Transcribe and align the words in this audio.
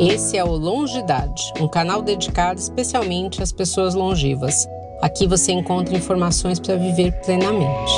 Esse 0.00 0.38
é 0.38 0.42
o 0.42 0.56
Longidade, 0.56 1.52
um 1.60 1.68
canal 1.68 2.00
dedicado 2.00 2.58
especialmente 2.58 3.42
às 3.42 3.52
pessoas 3.52 3.94
longevas. 3.94 4.66
Aqui 5.02 5.26
você 5.26 5.52
encontra 5.52 5.94
informações 5.94 6.58
para 6.58 6.74
viver 6.76 7.12
plenamente. 7.20 7.92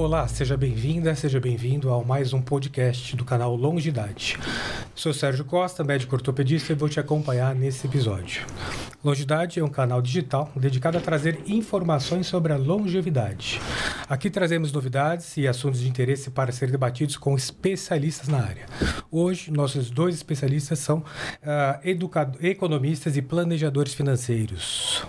Olá, 0.00 0.26
seja 0.26 0.56
bem-vinda, 0.56 1.14
seja 1.14 1.38
bem-vindo 1.38 1.92
a 1.92 2.02
mais 2.02 2.32
um 2.32 2.40
podcast 2.40 3.14
do 3.14 3.22
canal 3.22 3.54
Longidade. 3.54 4.38
Sou 4.94 5.12
Sérgio 5.12 5.44
Costa, 5.44 5.84
médico 5.84 6.16
ortopedista 6.16 6.72
e 6.72 6.74
vou 6.74 6.88
te 6.88 6.98
acompanhar 6.98 7.54
nesse 7.54 7.86
episódio. 7.86 8.46
Longidade 9.04 9.60
é 9.60 9.62
um 9.62 9.68
canal 9.68 10.00
digital 10.00 10.50
dedicado 10.56 10.96
a 10.96 11.02
trazer 11.02 11.42
informações 11.46 12.26
sobre 12.26 12.50
a 12.50 12.56
longevidade. 12.56 13.60
Aqui 14.08 14.30
trazemos 14.30 14.72
novidades 14.72 15.36
e 15.36 15.46
assuntos 15.46 15.80
de 15.80 15.88
interesse 15.90 16.30
para 16.30 16.50
serem 16.50 16.72
debatidos 16.72 17.18
com 17.18 17.36
especialistas 17.36 18.26
na 18.26 18.38
área. 18.38 18.64
Hoje, 19.10 19.50
nossos 19.50 19.90
dois 19.90 20.14
especialistas 20.14 20.78
são 20.78 21.00
uh, 21.00 22.40
economistas 22.40 23.18
e 23.18 23.22
planejadores 23.22 23.92
financeiros. 23.92 25.04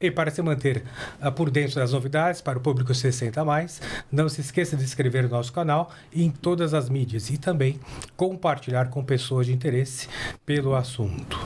E 0.00 0.10
para 0.10 0.30
se 0.30 0.42
manter 0.42 0.84
uh, 1.24 1.32
por 1.32 1.50
dentro 1.50 1.76
das 1.76 1.92
novidades 1.92 2.40
para 2.42 2.58
o 2.58 2.60
público 2.60 2.94
60 2.94 3.40
a 3.40 3.44
mais, 3.44 3.80
não 4.12 4.28
se 4.28 4.42
esqueça 4.42 4.76
de 4.76 4.84
inscrever 4.84 5.24
no 5.24 5.30
nosso 5.30 5.52
canal 5.52 5.90
em 6.12 6.30
todas 6.30 6.74
as 6.74 6.88
mídias 6.88 7.30
e 7.30 7.38
também 7.38 7.80
compartilhar 8.16 8.90
com 8.90 9.02
pessoas 9.02 9.46
de 9.46 9.54
interesse 9.54 10.08
pelo 10.44 10.74
assunto. 10.74 11.38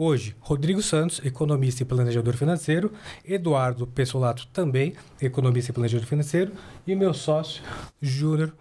Hoje, 0.00 0.36
Rodrigo 0.38 0.80
Santos, 0.80 1.20
economista 1.24 1.82
e 1.82 1.84
planejador 1.84 2.36
financeiro, 2.36 2.92
Eduardo 3.24 3.84
Pessolato, 3.84 4.46
também 4.52 4.94
economista 5.20 5.72
e 5.72 5.74
planejador 5.74 6.06
financeiro, 6.06 6.52
e 6.86 6.94
meu 6.94 7.12
sócio, 7.12 7.64
Júnior. 8.00 8.54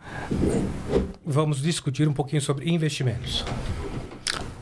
Vamos 1.24 1.62
discutir 1.62 2.08
um 2.08 2.14
pouquinho 2.14 2.42
sobre 2.42 2.68
investimentos. 2.68 3.46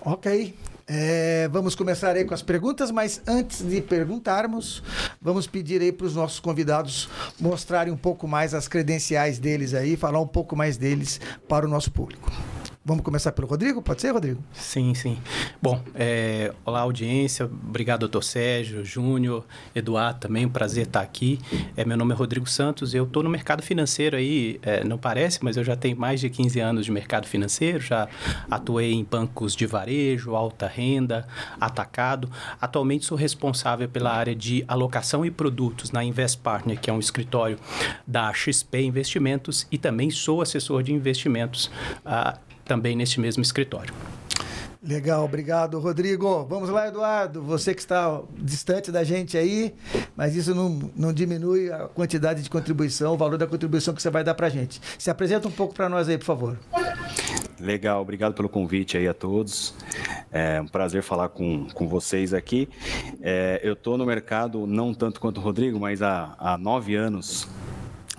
Ok. 0.01 0.53
É, 0.87 1.47
vamos 1.47 1.73
começar 1.73 2.15
aí 2.15 2.23
com 2.23 2.33
as 2.35 2.43
perguntas, 2.43 2.91
mas 2.91 3.19
antes 3.25 3.67
de 3.67 3.81
perguntarmos, 3.81 4.83
vamos 5.19 5.47
pedir 5.47 5.81
aí 5.81 5.91
para 5.91 6.05
os 6.05 6.15
nossos 6.15 6.39
convidados 6.39 7.09
mostrarem 7.39 7.91
um 7.91 7.97
pouco 7.97 8.27
mais 8.27 8.53
as 8.53 8.67
credenciais 8.67 9.39
deles 9.39 9.73
aí, 9.73 9.97
falar 9.97 10.19
um 10.19 10.27
pouco 10.27 10.55
mais 10.55 10.77
deles 10.77 11.19
para 11.47 11.65
o 11.65 11.69
nosso 11.69 11.91
público. 11.91 12.31
Vamos 12.87 13.03
começar 13.03 13.31
pelo 13.31 13.47
Rodrigo? 13.47 13.81
Pode 13.81 13.99
ser, 13.99 14.11
Rodrigo? 14.11 14.43
Sim, 14.53 14.93
sim. 14.93 15.17
Bom, 15.59 15.81
é, 15.95 16.53
olá, 16.63 16.81
audiência. 16.81 17.45
Obrigado, 17.47 18.01
doutor 18.01 18.23
Sérgio, 18.23 18.85
Júnior, 18.85 19.43
Eduardo 19.73 20.19
também. 20.19 20.45
Um 20.45 20.49
prazer 20.49 20.85
estar 20.85 21.01
aqui. 21.01 21.39
É, 21.75 21.83
meu 21.83 21.97
nome 21.97 22.13
é 22.13 22.15
Rodrigo 22.15 22.47
Santos. 22.47 22.93
Eu 22.93 23.05
estou 23.05 23.23
no 23.23 23.29
mercado 23.29 23.63
financeiro 23.63 24.15
aí, 24.15 24.59
é, 24.61 24.83
não 24.83 24.99
parece, 24.99 25.39
mas 25.43 25.57
eu 25.57 25.63
já 25.63 25.75
tenho 25.75 25.97
mais 25.97 26.19
de 26.19 26.29
15 26.29 26.59
anos 26.59 26.85
de 26.85 26.91
mercado 26.91 27.25
financeiro. 27.25 27.79
Já 27.79 28.07
atuei 28.51 28.93
em 28.93 29.03
bancos 29.03 29.55
de 29.55 29.65
varejo, 29.65 30.35
alta 30.35 30.67
renda, 30.67 31.27
atacado. 31.59 32.29
Atualmente 32.61 33.03
sou 33.03 33.17
responsável 33.17 33.89
pela 33.89 34.13
área 34.13 34.35
de 34.35 34.63
alocação 34.67 35.25
e 35.25 35.31
produtos 35.31 35.89
na 35.89 36.03
Invest 36.03 36.37
Partner, 36.37 36.79
que 36.79 36.91
é 36.91 36.93
um 36.93 36.99
escritório 36.99 37.57
da 38.05 38.31
XP 38.31 38.83
Investimentos, 38.83 39.65
e 39.71 39.79
também 39.79 40.11
sou 40.11 40.39
assessor 40.39 40.83
de 40.83 40.93
investimentos. 40.93 41.71
Ah, 42.05 42.37
também 42.65 42.95
neste 42.95 43.19
mesmo 43.19 43.41
escritório. 43.41 43.93
Legal, 44.87 45.25
obrigado, 45.25 45.79
Rodrigo. 45.79 46.45
Vamos 46.47 46.69
lá, 46.69 46.87
Eduardo. 46.87 47.41
Você 47.41 47.73
que 47.73 47.81
está 47.81 48.21
distante 48.37 48.91
da 48.91 49.03
gente 49.03 49.35
aí, 49.35 49.73
mas 50.15 50.35
isso 50.35 50.53
não, 50.53 50.91
não 50.95 51.11
diminui 51.11 51.71
a 51.71 51.87
quantidade 51.87 52.43
de 52.43 52.49
contribuição, 52.51 53.15
o 53.15 53.17
valor 53.17 53.35
da 53.35 53.47
contribuição 53.47 53.95
que 53.95 54.01
você 54.01 54.11
vai 54.11 54.23
dar 54.23 54.35
para 54.35 54.45
a 54.45 54.49
gente. 54.49 54.79
Se 54.99 55.09
apresenta 55.09 55.47
um 55.47 55.51
pouco 55.51 55.73
para 55.73 55.89
nós 55.89 56.07
aí, 56.07 56.19
por 56.19 56.25
favor. 56.25 56.59
Legal, 57.59 57.99
obrigado 57.99 58.35
pelo 58.35 58.47
convite 58.47 58.95
aí 58.95 59.07
a 59.07 59.13
todos. 59.13 59.73
É 60.31 60.61
um 60.61 60.67
prazer 60.67 61.01
falar 61.01 61.29
com, 61.29 61.65
com 61.73 61.87
vocês 61.87 62.31
aqui. 62.31 62.69
É, 63.23 63.59
eu 63.63 63.73
estou 63.73 63.97
no 63.97 64.05
mercado 64.05 64.67
não 64.67 64.93
tanto 64.93 65.19
quanto 65.19 65.39
o 65.39 65.41
Rodrigo, 65.41 65.79
mas 65.79 66.03
há, 66.03 66.35
há 66.37 66.59
nove 66.59 66.95
anos 66.95 67.47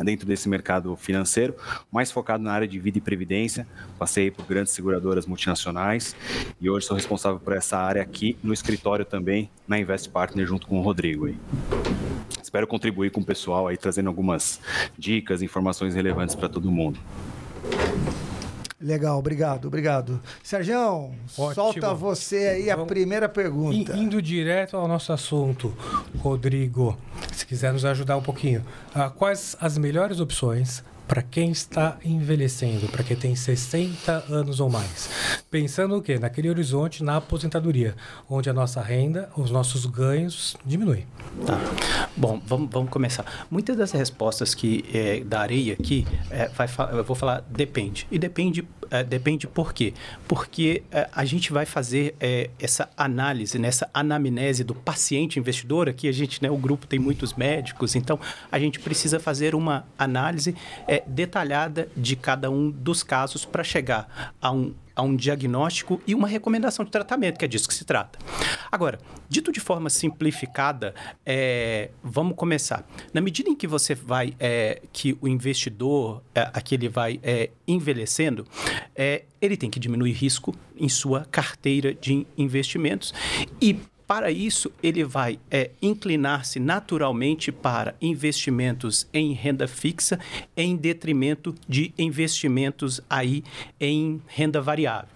dentro 0.04 0.26
desse 0.26 0.48
mercado 0.48 0.94
financeiro, 0.96 1.54
mais 1.90 2.10
focado 2.10 2.42
na 2.42 2.52
área 2.52 2.68
de 2.68 2.78
vida 2.78 2.98
e 2.98 3.00
previdência. 3.00 3.66
Passei 3.98 4.30
por 4.30 4.44
grandes 4.46 4.72
seguradoras 4.72 5.26
multinacionais 5.26 6.14
e 6.60 6.68
hoje 6.68 6.86
sou 6.86 6.96
responsável 6.96 7.38
por 7.38 7.52
essa 7.52 7.78
área 7.78 8.02
aqui 8.02 8.36
no 8.42 8.52
escritório 8.52 9.04
também, 9.04 9.50
na 9.66 9.78
Invest 9.78 10.10
Partner, 10.10 10.46
junto 10.46 10.66
com 10.66 10.78
o 10.78 10.82
Rodrigo. 10.82 11.26
Aí. 11.26 11.36
Espero 12.42 12.66
contribuir 12.66 13.10
com 13.10 13.20
o 13.20 13.24
pessoal 13.24 13.68
aí, 13.68 13.76
trazendo 13.76 14.08
algumas 14.08 14.60
dicas, 14.96 15.42
informações 15.42 15.94
relevantes 15.94 16.34
para 16.34 16.48
todo 16.48 16.70
mundo. 16.70 16.98
Legal, 18.78 19.18
obrigado, 19.18 19.68
obrigado. 19.68 20.20
Sérgio, 20.42 21.10
solta 21.54 21.94
você 21.94 22.36
aí 22.36 22.70
a 22.70 22.76
primeira 22.76 23.26
pergunta. 23.26 23.96
Indo 23.96 24.20
direto 24.20 24.76
ao 24.76 24.86
nosso 24.86 25.14
assunto, 25.14 25.74
Rodrigo, 26.18 26.96
se 27.32 27.46
quiser 27.46 27.72
nos 27.72 27.86
ajudar 27.86 28.18
um 28.18 28.22
pouquinho, 28.22 28.62
uh, 28.94 29.10
quais 29.12 29.56
as 29.60 29.78
melhores 29.78 30.20
opções 30.20 30.84
para 31.06 31.22
quem 31.22 31.50
está 31.50 31.96
envelhecendo, 32.04 32.88
para 32.88 33.04
quem 33.04 33.16
tem 33.16 33.34
60 33.34 34.24
anos 34.28 34.60
ou 34.60 34.68
mais. 34.68 35.08
Pensando 35.50 35.96
o 35.96 36.02
quê? 36.02 36.18
Naquele 36.18 36.50
horizonte, 36.50 37.02
na 37.02 37.16
aposentadoria, 37.16 37.94
onde 38.28 38.50
a 38.50 38.52
nossa 38.52 38.80
renda, 38.80 39.30
os 39.36 39.50
nossos 39.50 39.86
ganhos 39.86 40.56
diminuem. 40.64 41.06
Tá. 41.46 41.58
Bom, 42.16 42.40
vamos, 42.44 42.70
vamos 42.70 42.90
começar. 42.90 43.46
Muitas 43.50 43.76
das 43.76 43.92
respostas 43.92 44.54
que 44.54 44.84
é, 44.92 45.20
darei 45.20 45.70
aqui, 45.70 46.06
é, 46.30 46.48
vai, 46.48 46.68
eu 46.92 47.04
vou 47.04 47.14
falar 47.16 47.44
depende. 47.48 48.06
E 48.10 48.18
depende, 48.18 48.66
é, 48.90 49.02
depende 49.02 49.46
por 49.46 49.72
quê? 49.72 49.92
Porque 50.26 50.82
é, 50.90 51.08
a 51.12 51.24
gente 51.24 51.52
vai 51.52 51.66
fazer 51.66 52.14
é, 52.20 52.50
essa 52.58 52.88
análise, 52.96 53.58
nessa 53.58 53.88
anamnese 53.92 54.64
do 54.64 54.74
paciente 54.74 55.38
investidor. 55.38 55.88
Aqui 55.88 56.08
a 56.08 56.12
gente, 56.12 56.42
né, 56.42 56.50
o 56.50 56.56
grupo 56.56 56.86
tem 56.86 56.98
muitos 56.98 57.34
médicos, 57.34 57.94
então 57.94 58.18
a 58.50 58.58
gente 58.58 58.80
precisa 58.80 59.18
fazer 59.20 59.54
uma 59.54 59.86
análise 59.98 60.54
é, 60.86 61.02
detalhada 61.06 61.88
de 61.96 62.16
cada 62.16 62.50
um 62.50 62.70
dos 62.70 63.02
casos 63.02 63.44
para 63.44 63.64
chegar 63.64 64.34
a 64.40 64.50
um, 64.50 64.74
a 64.96 65.02
um 65.02 65.14
diagnóstico 65.14 66.00
e 66.06 66.14
uma 66.14 66.26
recomendação 66.26 66.84
de 66.84 66.90
tratamento, 66.90 67.38
que 67.38 67.44
é 67.44 67.48
disso 67.48 67.68
que 67.68 67.74
se 67.74 67.84
trata. 67.84 68.18
Agora, 68.72 68.98
dito 69.28 69.52
de 69.52 69.60
forma 69.60 69.90
simplificada, 69.90 70.94
é, 71.24 71.90
vamos 72.02 72.34
começar. 72.34 72.88
Na 73.12 73.20
medida 73.20 73.50
em 73.50 73.54
que 73.54 73.66
você 73.66 73.94
vai, 73.94 74.34
é, 74.40 74.80
que 74.92 75.16
o 75.20 75.28
investidor, 75.28 76.22
é, 76.34 76.50
aquele 76.54 76.88
vai 76.88 77.20
é, 77.22 77.50
envelhecendo, 77.68 78.46
é, 78.94 79.24
ele 79.40 79.56
tem 79.56 79.70
que 79.70 79.78
diminuir 79.78 80.12
risco 80.12 80.54
em 80.74 80.88
sua 80.88 81.26
carteira 81.26 81.94
de 81.94 82.26
investimentos 82.36 83.12
e 83.60 83.78
para 84.06 84.30
isso, 84.30 84.70
ele 84.82 85.02
vai 85.02 85.38
é, 85.50 85.70
inclinar-se 85.82 86.60
naturalmente 86.60 87.50
para 87.50 87.94
investimentos 88.00 89.08
em 89.12 89.32
renda 89.32 89.66
fixa 89.66 90.18
em 90.56 90.76
detrimento 90.76 91.54
de 91.68 91.92
investimentos 91.98 93.00
aí 93.10 93.42
em 93.80 94.22
renda 94.26 94.60
variável. 94.60 95.08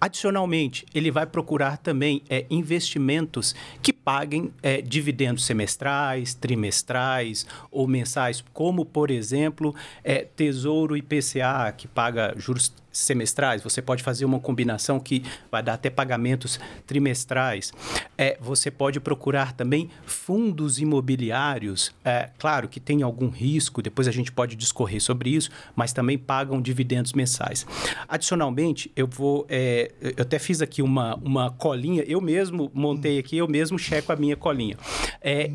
Adicionalmente, 0.00 0.84
ele 0.94 1.10
vai 1.10 1.26
procurar 1.26 1.78
também 1.78 2.22
é, 2.28 2.44
investimentos 2.50 3.54
que 3.82 3.92
paguem 3.92 4.52
é, 4.62 4.80
dividendos 4.82 5.44
semestrais, 5.44 6.34
trimestrais 6.34 7.46
ou 7.70 7.86
mensais, 7.86 8.44
como, 8.52 8.84
por 8.84 9.10
exemplo, 9.10 9.74
é, 10.04 10.24
Tesouro 10.24 10.96
IPCA, 10.96 11.72
que 11.76 11.88
paga 11.88 12.34
juros 12.36 12.72
semestrais, 12.96 13.62
você 13.62 13.82
pode 13.82 14.02
fazer 14.02 14.24
uma 14.24 14.40
combinação 14.40 14.98
que 14.98 15.22
vai 15.50 15.62
dar 15.62 15.74
até 15.74 15.90
pagamentos 15.90 16.58
trimestrais. 16.86 17.72
É, 18.16 18.36
você 18.40 18.70
pode 18.70 18.98
procurar 19.00 19.52
também 19.52 19.90
fundos 20.06 20.78
imobiliários, 20.78 21.94
é, 22.04 22.30
claro 22.38 22.68
que 22.68 22.80
tem 22.80 23.02
algum 23.02 23.28
risco, 23.28 23.82
depois 23.82 24.08
a 24.08 24.10
gente 24.10 24.32
pode 24.32 24.56
discorrer 24.56 25.00
sobre 25.00 25.30
isso, 25.30 25.50
mas 25.74 25.92
também 25.92 26.16
pagam 26.16 26.60
dividendos 26.60 27.12
mensais. 27.12 27.66
Adicionalmente, 28.08 28.90
eu 28.96 29.06
vou, 29.06 29.46
é, 29.48 29.92
eu 30.00 30.22
até 30.22 30.38
fiz 30.38 30.62
aqui 30.62 30.80
uma, 30.80 31.16
uma 31.16 31.50
colinha, 31.50 32.02
eu 32.06 32.20
mesmo 32.20 32.70
montei 32.72 33.18
aqui, 33.18 33.36
eu 33.36 33.46
mesmo 33.46 33.78
checo 33.78 34.12
a 34.12 34.16
minha 34.16 34.36
colinha. 34.36 34.76
É, 35.20 35.50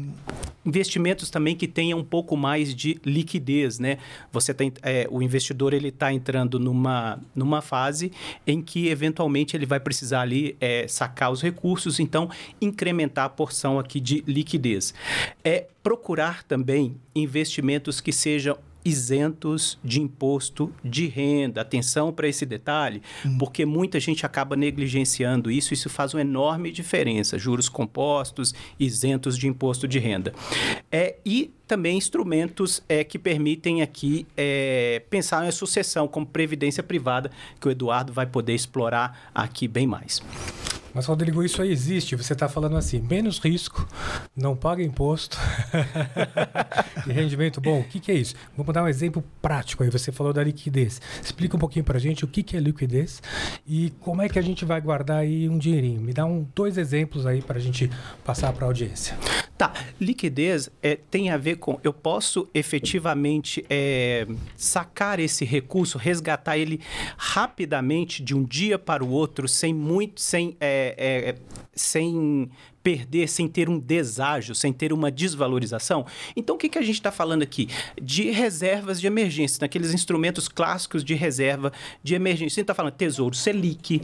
investimentos 0.66 1.30
também 1.30 1.56
que 1.56 1.68
tenham 1.68 2.00
um 2.00 2.04
pouco 2.04 2.38
mais 2.38 2.74
de 2.76 3.00
liquidez, 3.06 3.80
né? 3.80 3.98
Você 4.32 4.54
tem, 4.54 4.72
é, 4.84 5.08
o 5.10 5.22
investidor 5.22 5.74
ele 5.74 5.90
está 5.90 6.14
entrando 6.14 6.60
numa, 6.60 7.20
numa 7.36 7.62
fase 7.62 8.12
em 8.46 8.62
que 8.62 8.88
eventualmente 8.88 9.56
ele 9.56 9.66
vai 9.66 9.80
precisar 9.80 10.22
ali 10.22 10.56
é, 10.60 10.88
sacar 10.88 11.32
os 11.32 11.42
recursos, 11.42 12.00
então 12.00 12.30
incrementar 12.62 13.26
a 13.26 13.30
porção 13.30 13.80
aqui 13.80 14.00
de 14.00 14.24
liquidez. 14.28 14.94
É 15.44 15.68
procurar 15.84 16.44
também 16.44 16.96
investimentos 17.16 18.00
que 18.00 18.12
sejam 18.12 18.58
isentos 18.84 19.78
de 19.84 20.02
imposto 20.02 20.74
de 20.84 21.08
renda. 21.08 21.62
Atenção 21.62 22.12
para 22.12 22.28
esse 22.28 22.46
detalhe, 22.46 23.02
hum. 23.26 23.38
porque 23.38 23.66
muita 23.66 24.00
gente 24.00 24.26
acaba 24.26 24.56
negligenciando 24.56 25.52
isso, 25.52 25.74
isso 25.74 25.90
faz 25.90 26.14
uma 26.14 26.22
enorme 26.22 26.72
diferença. 26.72 27.38
Juros 27.38 27.70
compostos, 27.70 28.54
isentos 28.80 29.38
de 29.38 29.48
imposto 29.48 29.88
de 29.88 30.00
renda. 30.00 30.34
É, 30.92 31.16
e 31.26 31.52
também 31.68 31.98
instrumentos 31.98 32.84
é, 32.90 33.04
que 33.04 33.18
permitem 33.18 33.82
aqui 33.82 34.28
é, 34.36 35.02
pensar 35.10 35.48
em 35.48 35.52
sucessão, 35.52 36.08
como 36.08 36.26
previdência 36.26 36.84
privada, 36.84 37.32
que 37.60 37.68
o 37.68 37.72
Eduardo 37.72 38.12
vai 38.12 38.26
poder 38.26 38.54
explorar 38.54 39.32
aqui 39.34 39.68
bem 39.68 39.88
mais. 39.88 40.22
Mas, 40.94 41.06
Rodrigo, 41.06 41.44
isso 41.44 41.62
aí 41.62 41.72
existe. 41.72 42.16
Você 42.16 42.34
está 42.34 42.50
falando 42.50 42.78
assim, 42.78 43.00
menos 43.00 43.40
risco, 43.40 43.88
não 44.36 44.56
paga 44.56 44.84
imposto 44.84 45.38
e 47.08 47.12
rendimento 47.12 47.62
bom. 47.62 47.80
O 47.80 47.84
que, 47.84 48.00
que, 48.00 48.12
é 48.12 48.16
isso? 48.16 48.36
Vamos 48.56 48.74
dar 48.74 48.84
um 48.84 48.88
exemplo 48.88 49.24
prático 49.42 49.84
aí. 49.84 49.90
Você 49.90 50.12
falou 50.12 50.34
da 50.34 50.44
liquidez. 50.44 51.02
Explica 51.22 51.56
um 51.56 51.60
pouquinho 51.60 51.86
para 51.86 52.00
gente 52.00 52.26
o 52.26 52.28
que, 52.28 52.44
que 52.44 52.58
é 52.58 52.60
liquidez 52.60 53.22
e 53.66 53.92
como 54.00 54.22
é 54.22 54.30
que 54.30 54.40
a 54.40 54.42
gente 54.42 54.66
vai 54.66 54.82
guardar 54.82 55.20
aí 55.20 55.48
um 55.48 55.58
dinheirinho. 55.58 56.02
Me 56.02 56.14
dá 56.14 56.26
um, 56.26 56.46
dois 56.56 56.78
exemplos 56.78 57.26
aí 57.26 57.42
para 57.42 57.58
a 57.58 57.62
gente 57.62 57.90
passar 58.24 58.52
para 58.54 58.66
a 58.66 58.68
audiência. 58.68 59.18
Tá, 59.62 59.72
liquidez 60.00 60.72
é, 60.82 60.96
tem 60.96 61.30
a 61.30 61.38
ver 61.38 61.58
com 61.58 61.80
eu 61.84 61.94
posso 61.94 62.50
efetivamente 62.52 63.64
é, 63.70 64.26
sacar 64.56 65.20
esse 65.20 65.46
recurso, 65.46 66.00
resgatar 66.00 66.58
ele 66.58 66.82
rapidamente 67.16 68.24
de 68.24 68.36
um 68.36 68.44
dia 68.44 68.80
para 68.80 69.06
o 69.06 69.10
outro, 69.12 69.48
sem 69.48 69.72
muito, 69.72 70.20
sem, 70.20 70.58
é, 70.60 70.96
é 70.98 71.36
sem 71.76 72.50
perder 72.84 73.28
sem 73.28 73.48
ter 73.48 73.70
um 73.70 73.80
deságio, 73.80 74.56
sem 74.56 74.74
ter 74.74 74.92
uma 74.94 75.12
desvalorização. 75.12 76.06
Então, 76.36 76.56
o 76.56 76.60
que, 76.60 76.70
que 76.70 76.78
a 76.78 76.82
gente 76.82 76.96
está 76.96 77.12
falando 77.12 77.44
aqui? 77.44 77.70
De 78.02 78.30
reservas 78.32 79.00
de 79.00 79.08
emergência, 79.08 79.60
naqueles 79.62 79.94
instrumentos 79.94 80.48
clássicos 80.48 81.04
de 81.04 81.14
reserva 81.14 81.72
de 82.04 82.16
emergência. 82.16 82.46
A 82.46 82.50
gente 82.50 82.62
está 82.62 82.74
falando 82.74 82.94
Tesouro 82.94 83.36
Selic, 83.36 84.02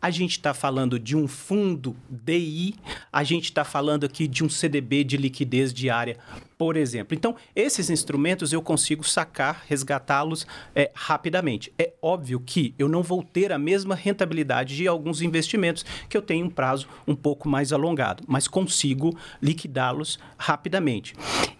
a 0.00 0.10
gente 0.10 0.32
está 0.32 0.52
falando 0.52 0.98
de 0.98 1.16
um 1.16 1.28
fundo 1.28 1.96
DI, 2.08 2.74
a 3.12 3.22
gente 3.22 3.44
está 3.44 3.64
falando 3.64 4.04
aqui 4.04 4.26
de 4.26 4.44
um 4.44 4.48
CDB 4.48 5.04
de 5.04 5.16
liquidez 5.16 5.72
diária 5.72 6.18
por 6.58 6.76
exemplo. 6.76 7.14
Então, 7.14 7.36
esses 7.54 7.90
instrumentos 7.90 8.52
eu 8.52 8.62
consigo 8.62 9.04
sacar, 9.04 9.64
resgatá-los 9.66 10.46
é, 10.74 10.90
rapidamente. 10.94 11.72
É 11.78 11.92
óbvio 12.00 12.40
que 12.40 12.74
eu 12.78 12.88
não 12.88 13.02
vou 13.02 13.22
ter 13.22 13.52
a 13.52 13.58
mesma 13.58 13.94
rentabilidade 13.94 14.76
de 14.76 14.86
alguns 14.88 15.20
investimentos 15.20 15.84
que 16.08 16.16
eu 16.16 16.22
tenho 16.22 16.46
um 16.46 16.50
prazo 16.50 16.88
um 17.06 17.14
pouco 17.14 17.48
mais 17.48 17.72
alongado, 17.72 18.24
mas 18.26 18.48
consigo 18.48 19.16
liquidá-los 19.40 20.18
rapidamente. 20.38 21.14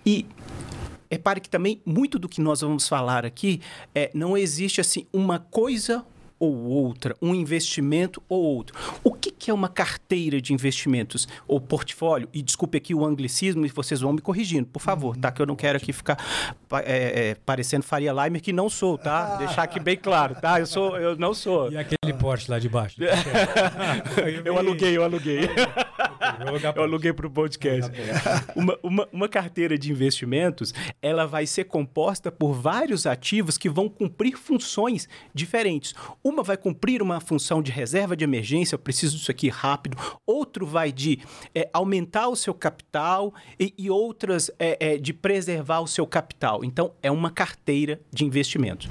E 0.04 0.26
repare 1.10 1.40
que 1.40 1.48
também 1.48 1.81
muito 1.84 2.19
do 2.19 2.28
que 2.28 2.40
nós 2.40 2.60
vamos 2.60 2.88
falar 2.88 3.25
aqui 3.25 3.60
é, 3.94 4.10
não 4.14 4.37
existe 4.37 4.81
assim 4.81 5.06
uma 5.12 5.38
coisa 5.38 6.04
ou 6.38 6.55
outra, 6.65 7.17
um 7.21 7.35
investimento 7.35 8.23
ou 8.29 8.43
outro. 8.43 8.77
O 9.03 9.12
que, 9.12 9.31
que 9.31 9.50
é 9.50 9.55
uma 9.55 9.69
carteira 9.69 10.41
de 10.41 10.53
investimentos 10.53 11.27
ou 11.47 11.61
portfólio? 11.61 12.29
E 12.33 12.43
desculpe 12.43 12.79
aqui 12.79 12.94
o 12.94 13.05
anglicismo 13.05 13.65
e 13.65 13.69
vocês 13.69 14.00
vão 14.00 14.12
me 14.12 14.21
corrigindo, 14.21 14.67
por 14.67 14.81
favor, 14.81 15.17
tá? 15.17 15.33
Que 15.33 15.41
eu 15.41 15.47
não 15.47 15.56
quero 15.56 15.79
aqui 15.79 15.93
ficar 15.93 16.19
é, 16.85 17.31
é, 17.31 17.35
parecendo 17.35 17.85
Faria 17.85 18.12
Limer, 18.12 18.43
que 18.43 18.53
não 18.53 18.69
sou, 18.69 18.99
tá? 18.99 19.35
Ah. 19.35 19.37
Deixar 19.47 19.62
aqui 19.62 19.81
bem 19.81 19.97
claro, 19.97 20.35
tá? 20.35 20.61
Eu, 20.61 20.67
sou, 20.67 20.97
eu 20.99 21.17
não 21.17 21.33
sou. 21.33 21.73
E 21.73 21.77
aquele 21.77 22.12
Porsche 22.19 22.50
lá 22.50 22.59
de 22.59 22.69
baixo? 22.69 22.97
eu 24.44 24.59
aluguei, 24.59 24.97
eu 24.97 25.05
aluguei. 25.05 25.49
Eu 26.75 26.83
aluguei 26.83 27.12
para 27.12 27.27
o 27.27 27.31
podcast. 27.31 27.91
Uma, 28.55 28.79
uma, 28.83 29.09
uma 29.12 29.29
carteira 29.29 29.79
de 29.79 29.91
investimentos, 29.91 30.73
ela 31.00 31.27
vai 31.27 31.47
ser 31.47 31.65
composta 31.65 32.31
por 32.31 32.55
vários 32.55 33.06
ativos 33.06 33.59
que 33.59 33.69
vão 33.69 33.88
cumprir 33.88 34.37
funções 34.37 35.09
diferentes. 35.35 35.94
Uma 36.23 36.43
vai 36.43 36.56
cumprir 36.56 37.03
uma 37.03 37.21
função 37.21 37.62
de 37.62 37.71
reserva 37.71 38.17
de 38.17 38.25
emergência, 38.25 38.75
eu 38.75 38.79
preciso 38.79 39.17
disso 39.17 39.31
aqui 39.31 39.49
rápido. 39.49 39.97
Outro 40.27 40.67
vai 40.67 40.93
de 40.93 41.21
é, 41.55 41.69
aumentar 41.73 42.29
o 42.29 42.37
seu 42.37 42.55
capital 42.55 43.35
e, 43.59 43.75
e 43.77 43.91
outras 43.91 44.50
é, 44.59 44.94
é, 44.94 44.99
de 44.99 45.12
preservar 45.12 45.81
o 45.81 45.87
seu 45.87 46.06
capital. 46.06 46.65
Então, 46.65 46.93
é 47.03 47.11
uma 47.11 47.31
carteira 47.31 48.00
de 48.12 48.25
investimentos. 48.25 48.89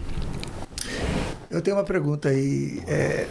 Eu 1.56 1.62
tenho 1.62 1.78
uma 1.78 1.86
pergunta 1.86 2.28
aí 2.28 2.84
é, 2.86 3.28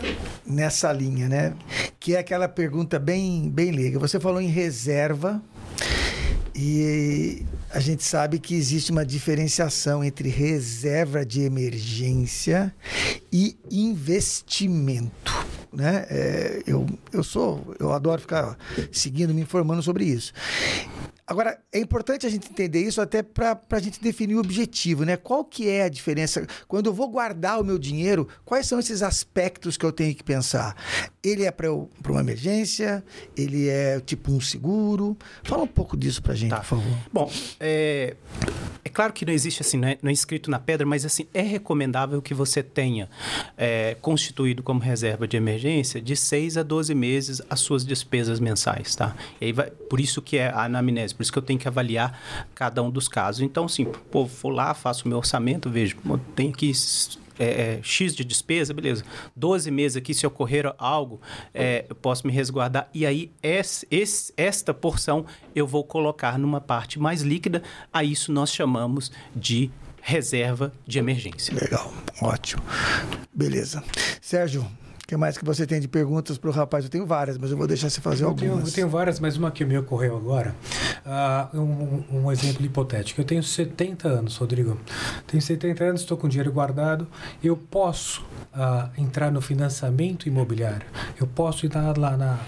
nessa 0.47 0.91
linha, 0.91 1.29
né? 1.29 1.53
Que 2.01 2.17
é 2.17 2.19
aquela 2.19 2.49
pergunta 2.49 2.99
bem, 2.99 3.51
bem 3.51 3.71
leiga. 3.71 3.99
Você 3.99 4.19
falou 4.19 4.41
em 4.41 4.47
reserva 4.49 5.43
e 6.55 7.45
a 7.71 7.79
gente 7.81 8.03
sabe 8.03 8.39
que 8.39 8.55
existe 8.55 8.91
uma 8.91 9.05
diferenciação 9.05 10.03
entre 10.03 10.31
reserva 10.31 11.23
de 11.23 11.43
emergência 11.43 12.75
e 13.31 13.59
investimento. 13.71 15.31
Né? 15.71 16.07
É, 16.09 16.63
eu, 16.67 16.87
eu 17.13 17.23
sou, 17.23 17.77
eu 17.79 17.93
adoro 17.93 18.23
ficar 18.23 18.57
seguindo, 18.91 19.35
me 19.35 19.43
informando 19.43 19.83
sobre 19.83 20.07
isso. 20.07 20.33
Agora, 21.27 21.59
é 21.73 21.79
importante 21.79 22.27
a 22.27 22.29
gente 22.29 22.51
entender 22.51 22.83
isso 22.83 23.01
até 23.01 23.23
para 23.23 23.59
a 23.71 23.79
gente 23.79 23.99
definir 23.99 24.35
o 24.35 24.41
objetivo, 24.41 25.05
né? 25.05 25.17
Qual 25.17 25.43
que 25.43 25.69
é 25.69 25.85
a 25.85 25.89
diferença? 25.89 26.47
Quando 26.69 26.87
eu 26.87 26.93
vou 26.93 27.09
guardar 27.09 27.59
o 27.59 27.65
meu 27.65 27.79
dinheiro, 27.79 28.29
quais 28.45 28.67
são 28.67 28.79
esses 28.79 29.03
aspectos 29.03 29.79
que 29.79 29.87
eu 29.87 29.93
tenho 29.93 30.15
que 30.15 30.23
pensar? 30.23 30.77
Ele 31.23 31.45
é 31.45 31.51
para 31.51 31.73
uma 31.73 32.21
emergência? 32.21 33.03
Ele 33.35 33.69
é 33.69 34.01
tipo 34.01 34.31
um 34.33 34.41
seguro? 34.41 35.17
Fala 35.43 35.63
um 35.63 35.67
pouco 35.67 35.97
disso 35.97 36.23
para 36.23 36.35
a 36.35 36.37
gente, 36.37 36.51
tá. 36.51 36.59
por 36.59 36.67
favor. 36.67 36.99
Bom, 37.11 37.33
é, 37.59 38.17
é, 38.85 38.89
claro 38.91 39.11
que 39.15 39.25
não 39.25 39.33
existe 39.33 39.63
assim, 39.63 39.79
não 39.79 39.89
é, 39.89 39.99
não 40.03 40.11
é, 40.11 40.13
escrito 40.13 40.51
na 40.51 40.59
pedra, 40.59 40.87
mas 40.87 41.07
assim, 41.07 41.27
é 41.33 41.41
recomendável 41.41 42.21
que 42.21 42.35
você 42.35 42.63
tenha 42.63 43.09
é, 43.57 43.97
constituído 44.03 44.63
como 44.63 44.79
reserva 44.79 45.27
de 45.27 45.39
emergência 45.39 46.03
de 46.03 46.15
6 46.15 46.59
a 46.59 46.63
12 46.63 46.95
meses 46.95 47.41
as 47.49 47.61
suas 47.61 47.83
despesas 47.83 48.39
mensais, 48.39 48.95
tá? 48.95 49.17
E 49.41 49.47
aí 49.47 49.53
vai, 49.53 49.71
por 49.71 50.01
isso 50.01 50.21
que 50.21 50.37
é 50.37 50.49
a 50.49 50.65
anamnese 50.65 51.14
por 51.15 51.23
isso 51.23 51.33
que 51.33 51.39
eu 51.39 51.43
tenho 51.43 51.59
que 51.59 51.69
avaliar 51.69 52.19
cada 52.55 52.83
um 52.83 52.91
dos 52.91 53.09
casos. 53.09 53.41
Então, 53.43 53.65
assim, 53.65 53.85
pô, 54.11 54.25
vou 54.25 54.51
lá, 54.51 54.75
faço 54.75 55.05
o 55.05 55.09
meu 55.09 55.19
orçamento, 55.19 55.71
vejo, 55.71 55.97
tem 56.35 56.51
aqui 56.51 56.73
é, 57.39 57.45
é, 57.45 57.81
X 57.83 58.15
de 58.15 58.25
despesa, 58.25 58.73
beleza. 58.73 59.05
12 59.35 59.71
meses 59.71 59.97
aqui, 59.97 60.15
se 60.15 60.27
ocorrer 60.27 60.73
algo, 60.79 61.21
é, 61.53 61.85
eu 61.89 61.95
posso 61.95 62.27
me 62.27 62.33
resguardar. 62.33 62.89
E 62.95 63.05
aí, 63.05 63.33
esse, 63.43 63.87
esse, 63.91 64.33
esta 64.37 64.73
porção 64.73 65.27
eu 65.55 65.67
vou 65.67 65.85
colocar 65.85 66.39
numa 66.39 66.61
parte 66.61 66.99
mais 66.99 67.23
líquida. 67.23 67.63
A 67.93 68.05
isso 68.05 68.33
nós 68.33 68.53
chamamos 68.53 69.11
de 69.35 69.71
reserva 70.01 70.73
de 70.87 70.99
emergência. 70.99 71.55
Legal, 71.55 71.93
ótimo. 72.21 72.63
Beleza. 73.33 73.83
Sérgio, 74.21 74.67
o 75.05 75.07
que 75.07 75.19
mais 75.19 75.37
que 75.37 75.45
você 75.45 75.67
tem 75.67 75.79
de 75.79 75.87
perguntas 75.87 76.39
para 76.39 76.49
o 76.49 76.53
rapaz? 76.53 76.85
Eu 76.85 76.91
tenho 76.91 77.05
várias, 77.05 77.37
mas 77.37 77.51
eu 77.51 77.59
vou 77.59 77.67
deixar 77.67 77.91
você 77.91 78.01
fazer 78.01 78.25
eu 78.25 78.29
algumas. 78.29 78.51
Tenho, 78.51 78.67
eu 78.67 78.73
tenho 78.73 78.89
várias, 78.89 79.21
mas 79.21 79.37
uma 79.37 79.51
que 79.51 79.63
me 79.63 79.77
ocorreu 79.77 80.17
agora. 80.17 80.55
Uh, 81.05 81.61
um, 81.61 82.05
um, 82.23 82.33
exemplo 82.33 82.65
hipotético. 82.65 83.21
Eu 83.21 83.25
tenho 83.27 83.43
70 83.43 84.09
anos, 84.09 84.39
Rodrigo. 84.39 84.81
Tenho 85.27 85.43
70 85.43 85.85
anos, 85.85 86.01
estou 86.01 86.17
com 86.17 86.27
dinheiro 86.27 86.51
guardado. 86.51 87.07
Eu 87.43 87.55
posso 87.55 88.23
uh, 88.55 88.89
entrar 88.97 89.31
no 89.31 89.43
financiamento 89.43 90.27
imobiliário. 90.27 90.87
Eu 91.21 91.27
posso 91.27 91.67
ir 91.67 91.71
lá 91.99 92.17
na, 92.17 92.41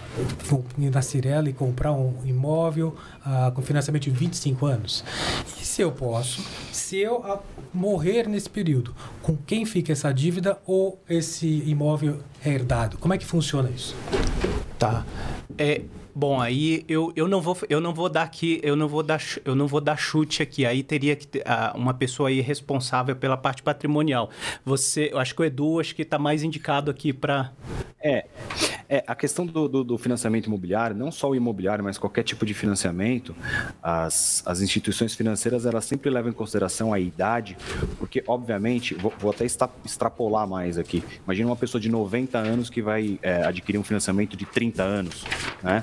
na 0.78 1.02
Cirela 1.02 1.50
e 1.50 1.52
comprar 1.52 1.92
um 1.92 2.25
imóvel 2.25 2.97
uh, 3.21 3.52
com 3.52 3.61
financiamento 3.61 4.04
de 4.04 4.11
25 4.11 4.64
anos. 4.64 5.04
E 5.61 5.64
se 5.64 5.83
eu 5.83 5.92
posso, 5.92 6.42
se 6.73 6.97
eu 6.97 7.23
morrer 7.75 8.26
nesse 8.26 8.49
período, 8.49 8.95
com 9.21 9.37
quem 9.37 9.66
fica 9.66 9.92
essa 9.92 10.11
dívida 10.11 10.59
ou 10.64 10.99
esse 11.07 11.47
imóvel 11.66 12.19
herdado? 12.45 12.99
Como 12.99 13.14
é 13.14 13.19
que 13.19 13.26
funciona 13.26 13.71
isso? 13.71 13.95
Tá. 14.78 15.05
É, 15.59 15.83
Bom, 16.18 16.40
aí 16.40 16.82
eu, 16.88 17.12
eu 17.14 17.28
não 17.28 17.42
vou 17.42 17.54
eu 17.68 17.78
não 17.78 17.92
vou 17.92 18.08
dar 18.08 18.23
aqui, 18.23 18.58
eu 18.62 18.75
não 18.75 18.88
vou 18.88 19.02
dar 19.02 19.20
eu 19.44 19.54
não 19.54 19.66
vou 19.66 19.82
dar 19.82 19.99
chute 19.99 20.42
aqui. 20.42 20.64
Aí 20.64 20.82
teria 20.82 21.14
que 21.14 21.26
ter, 21.26 21.40
uh, 21.40 21.76
uma 21.76 21.92
pessoa 21.92 22.30
aí 22.30 22.40
responsável 22.40 23.14
pela 23.14 23.37
parte 23.37 23.62
patrimonial. 23.62 24.30
Você, 24.64 25.11
eu 25.12 25.18
acho 25.18 25.35
que 25.35 25.42
o 25.42 25.44
Edu 25.44 25.78
acho 25.78 25.94
que 25.94 26.00
está 26.00 26.18
mais 26.18 26.42
indicado 26.42 26.90
aqui 26.90 27.12
para 27.12 27.52
é, 28.02 28.25
é, 28.88 29.04
a 29.06 29.14
questão 29.14 29.44
do, 29.44 29.68
do, 29.68 29.82
do, 29.82 29.99
financiamento 29.99 30.46
imobiliário, 30.46 30.94
não 30.94 31.11
só 31.11 31.30
o 31.30 31.35
imobiliário, 31.35 31.82
mas 31.82 31.99
qualquer 31.99 32.23
tipo 32.23 32.46
de 32.46 32.54
financiamento, 32.54 33.35
as, 33.82 34.42
as 34.46 34.61
instituições 34.61 35.14
financeiras 35.14 35.66
elas 35.66 35.85
sempre 35.85 36.08
levam 36.08 36.30
em 36.30 36.35
consideração 36.35 36.92
a 36.92 37.00
idade, 37.00 37.56
porque 37.99 38.23
obviamente, 38.28 38.94
vou, 38.94 39.12
vou 39.18 39.32
até 39.32 39.44
extrapolar 39.44 40.46
mais 40.46 40.78
aqui. 40.78 41.02
Imagina 41.25 41.49
uma 41.49 41.56
pessoa 41.56 41.80
de 41.80 41.88
90 41.88 42.38
anos 42.38 42.70
que 42.70 42.80
vai 42.80 43.18
é, 43.23 43.44
adquirir 43.44 43.78
um 43.78 43.85
financiamento 43.85 44.37
de 44.37 44.46
30 44.46 44.82
anos, 44.82 45.25
né? 45.62 45.82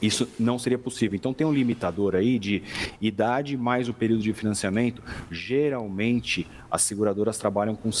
isso 0.00 0.28
não 0.38 0.58
seria 0.58 0.78
possível. 0.78 1.16
Então 1.16 1.32
tem 1.32 1.46
um 1.46 1.52
limitador 1.52 2.14
aí 2.14 2.38
de 2.38 2.62
idade 3.00 3.56
mais 3.56 3.88
o 3.88 3.94
período 3.94 4.22
de 4.22 4.32
financiamento. 4.32 5.02
Geralmente 5.30 6.46
as 6.70 6.82
seguradoras 6.82 7.38
trabalham 7.38 7.74
com 7.74 7.88
uh, 7.88 7.92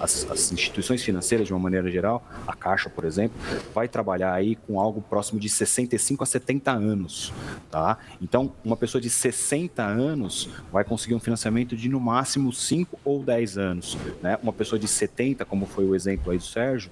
as, 0.00 0.28
as, 0.30 0.52
instituições 0.52 1.02
financeiras 1.02 1.46
de 1.46 1.52
uma 1.52 1.60
maneira 1.60 1.90
geral, 1.90 2.26
a 2.46 2.54
Caixa, 2.54 2.88
por 2.88 3.04
exemplo, 3.04 3.38
vai 3.74 3.88
trabalhar 3.88 4.32
aí 4.32 4.56
com 4.56 4.80
algo 4.80 5.00
próximo 5.00 5.38
de 5.38 5.48
65 5.48 6.24
a 6.24 6.26
70 6.26 6.72
anos, 6.72 7.32
tá? 7.70 7.98
Então, 8.20 8.52
uma 8.64 8.76
pessoa 8.76 9.00
de 9.00 9.10
60 9.10 9.82
anos 9.82 10.48
vai 10.72 10.84
conseguir 10.84 11.14
um 11.14 11.20
financiamento 11.20 11.76
de 11.76 11.88
no 11.88 12.00
máximo 12.00 12.52
5 12.52 12.98
ou 13.04 13.22
10 13.22 13.58
anos, 13.58 13.96
né? 14.22 14.38
Uma 14.42 14.52
pessoa 14.52 14.78
de 14.78 14.88
70, 14.88 15.44
como 15.44 15.66
foi 15.66 15.84
o 15.84 15.94
exemplo 15.94 16.32
aí 16.32 16.38
do 16.38 16.44
Sérgio, 16.44 16.90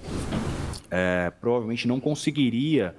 é, 0.91 1.33
provavelmente 1.41 1.89
não 1.89 1.99
conseguiria 1.99 2.95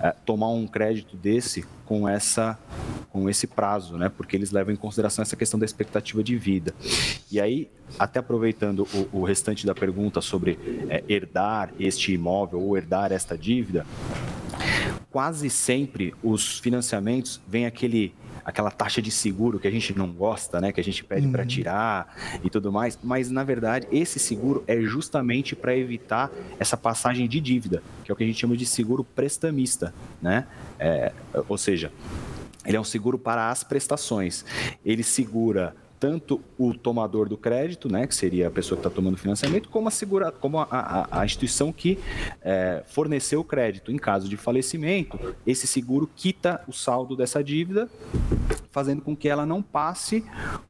é, 0.00 0.14
tomar 0.24 0.48
um 0.48 0.66
crédito 0.66 0.93
desse 1.02 1.64
com 1.84 2.08
essa 2.08 2.58
com 3.10 3.30
esse 3.30 3.46
prazo, 3.46 3.96
né? 3.96 4.08
Porque 4.08 4.36
eles 4.36 4.50
levam 4.50 4.74
em 4.74 4.76
consideração 4.76 5.22
essa 5.22 5.36
questão 5.36 5.58
da 5.58 5.64
expectativa 5.64 6.22
de 6.22 6.36
vida. 6.36 6.74
E 7.30 7.40
aí, 7.40 7.70
até 7.96 8.18
aproveitando 8.18 8.88
o, 8.92 9.20
o 9.20 9.24
restante 9.24 9.64
da 9.64 9.72
pergunta 9.72 10.20
sobre 10.20 10.58
é, 10.88 11.04
herdar 11.08 11.72
este 11.78 12.12
imóvel 12.12 12.60
ou 12.60 12.76
herdar 12.76 13.12
esta 13.12 13.38
dívida, 13.38 13.86
quase 15.12 15.48
sempre 15.48 16.12
os 16.24 16.58
financiamentos 16.58 17.40
vem 17.46 17.66
aquele 17.66 18.12
aquela 18.44 18.70
taxa 18.70 19.02
de 19.02 19.10
seguro 19.10 19.58
que 19.58 19.68
a 19.68 19.70
gente 19.70 19.96
não 19.96 20.12
gosta, 20.12 20.60
né, 20.60 20.72
que 20.72 20.80
a 20.80 20.84
gente 20.84 21.04
pede 21.04 21.26
uhum. 21.26 21.32
para 21.32 21.44
tirar 21.44 22.16
e 22.42 22.50
tudo 22.50 22.72
mais, 22.72 22.98
mas 23.02 23.30
na 23.30 23.44
verdade 23.44 23.86
esse 23.90 24.18
seguro 24.18 24.64
é 24.66 24.80
justamente 24.80 25.54
para 25.54 25.76
evitar 25.76 26.30
essa 26.58 26.76
passagem 26.76 27.28
de 27.28 27.40
dívida, 27.40 27.82
que 28.04 28.10
é 28.10 28.12
o 28.12 28.16
que 28.16 28.24
a 28.24 28.26
gente 28.26 28.38
chama 28.38 28.56
de 28.56 28.66
seguro 28.66 29.04
prestamista, 29.04 29.94
né? 30.20 30.46
É, 30.78 31.12
ou 31.48 31.56
seja, 31.56 31.92
ele 32.64 32.76
é 32.76 32.80
um 32.80 32.84
seguro 32.84 33.18
para 33.18 33.50
as 33.50 33.62
prestações. 33.62 34.44
Ele 34.84 35.02
segura 35.02 35.76
tanto 36.04 36.38
o 36.58 36.74
tomador 36.74 37.30
do 37.30 37.36
crédito, 37.38 37.90
né, 37.90 38.06
que 38.06 38.14
seria 38.14 38.48
a 38.48 38.50
pessoa 38.50 38.76
que 38.76 38.86
está 38.86 38.94
tomando 38.94 39.16
financiamento, 39.16 39.70
como 39.70 39.88
a, 39.88 39.90
segura, 39.90 40.30
como 40.30 40.58
a, 40.58 40.68
a, 40.70 41.20
a 41.20 41.24
instituição 41.24 41.72
que 41.72 41.98
é, 42.42 42.82
forneceu 42.86 43.40
o 43.40 43.44
crédito. 43.44 43.90
Em 43.90 43.96
caso 43.96 44.28
de 44.28 44.36
falecimento, 44.36 45.18
esse 45.46 45.66
seguro 45.66 46.06
quita 46.14 46.60
o 46.68 46.74
saldo 46.74 47.16
dessa 47.16 47.42
dívida, 47.42 47.88
fazendo 48.70 49.00
com 49.00 49.16
que 49.16 49.30
ela 49.30 49.46
não 49.46 49.62
passe 49.62 50.22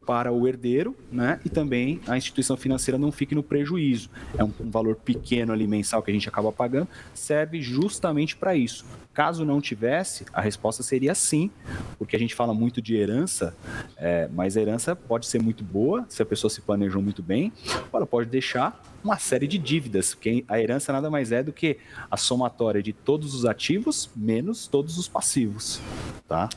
para 0.07 0.31
o 0.31 0.47
herdeiro, 0.47 0.95
né, 1.11 1.41
e 1.45 1.49
também 1.49 2.01
a 2.07 2.17
instituição 2.17 2.57
financeira 2.57 2.97
não 2.97 3.11
fique 3.11 3.35
no 3.35 3.43
prejuízo. 3.43 4.11
É 4.39 4.45
um, 4.45 4.53
um 4.61 4.71
valor 4.71 4.95
pequeno 4.95 5.53
ali 5.53 5.67
mensal 5.67 6.01
que 6.01 6.13
a 6.13 6.15
gente 6.15 6.29
acaba 6.29 6.53
pagando, 6.53 6.87
serve 7.13 7.61
justamente 7.61 8.37
para 8.37 8.55
isso. 8.55 8.85
Caso 9.15 9.45
não 9.45 9.61
tivesse, 9.61 10.27
a 10.33 10.41
resposta 10.41 10.83
seria 10.83 11.15
sim, 11.15 11.51
porque 11.97 12.17
a 12.17 12.19
gente 12.19 12.35
fala 12.35 12.53
muito 12.53 12.83
de 12.83 12.97
herança, 12.97 13.57
é, 13.97 14.29
mas 14.33 14.57
herança 14.57 14.97
pode 14.97 15.27
ser 15.27 15.41
muito 15.41 15.63
boa 15.63 16.05
se 16.09 16.21
a 16.21 16.27
pessoa 16.27 16.51
se 16.51 16.61
planejou 16.61 17.01
muito 17.01 17.23
bem, 17.23 17.53
ela 17.93 18.07
pode 18.07 18.29
deixar 18.29 18.83
uma 19.05 19.19
série 19.19 19.47
de 19.47 19.59
dívidas, 19.59 20.15
porque 20.15 20.45
a 20.49 20.59
herança 20.59 20.93
nada 20.93 21.11
mais 21.11 21.31
é 21.31 21.43
do 21.43 21.53
que 21.53 21.77
a 22.11 22.17
somatória 22.17 22.83
de 22.83 22.93
todos 22.93 23.35
os 23.35 23.45
ativos 23.45 24.11
menos 24.17 24.67
todos 24.67 24.99
os 24.99 25.07
passivos, 25.07 25.81
tá? 26.27 26.49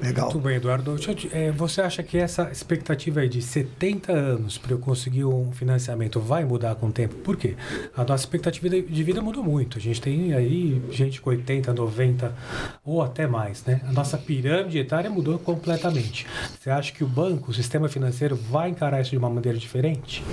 Legal. 0.00 0.30
Muito 0.30 0.40
bem, 0.40 0.56
Eduardo. 0.56 0.96
É, 1.30 1.50
você 1.50 1.82
acha 1.82 2.02
que 2.02 2.16
essa 2.16 2.50
expectativa 2.50 3.20
aí 3.20 3.28
de 3.28 3.42
70 3.42 4.10
anos 4.10 4.56
para 4.56 4.72
eu 4.72 4.78
conseguir 4.78 5.26
um 5.26 5.52
financiamento 5.52 6.18
vai 6.18 6.42
mudar 6.42 6.74
com 6.76 6.86
o 6.86 6.92
tempo? 6.92 7.16
Por 7.16 7.36
quê? 7.36 7.54
A 7.94 8.02
nossa 8.02 8.24
expectativa 8.24 8.68
de 8.70 9.04
vida 9.04 9.20
mudou 9.20 9.44
muito. 9.44 9.76
A 9.76 9.80
gente 9.80 10.00
tem 10.00 10.32
aí 10.32 10.80
gente 10.90 11.20
com 11.20 11.28
80, 11.28 11.74
90 11.74 12.34
ou 12.82 13.02
até 13.02 13.26
mais, 13.26 13.62
né? 13.66 13.82
A 13.86 13.92
nossa 13.92 14.16
pirâmide 14.16 14.78
etária 14.78 15.10
mudou 15.10 15.38
completamente. 15.38 16.26
Você 16.58 16.70
acha 16.70 16.92
que 16.92 17.04
o 17.04 17.06
banco, 17.06 17.50
o 17.50 17.54
sistema 17.54 17.86
financeiro 17.86 18.36
vai 18.36 18.70
encarar 18.70 19.02
isso 19.02 19.10
de 19.10 19.18
uma 19.18 19.28
maneira 19.28 19.58
diferente? 19.58 20.24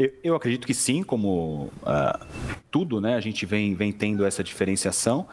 Eu, 0.00 0.10
eu 0.24 0.34
acredito 0.34 0.66
que 0.66 0.72
sim, 0.72 1.02
como 1.02 1.70
uh, 1.82 2.26
tudo, 2.70 3.02
né? 3.02 3.16
A 3.16 3.20
gente 3.20 3.44
vem, 3.44 3.74
vem 3.74 3.92
tendo 3.92 4.24
essa 4.24 4.42
diferenciação, 4.42 5.28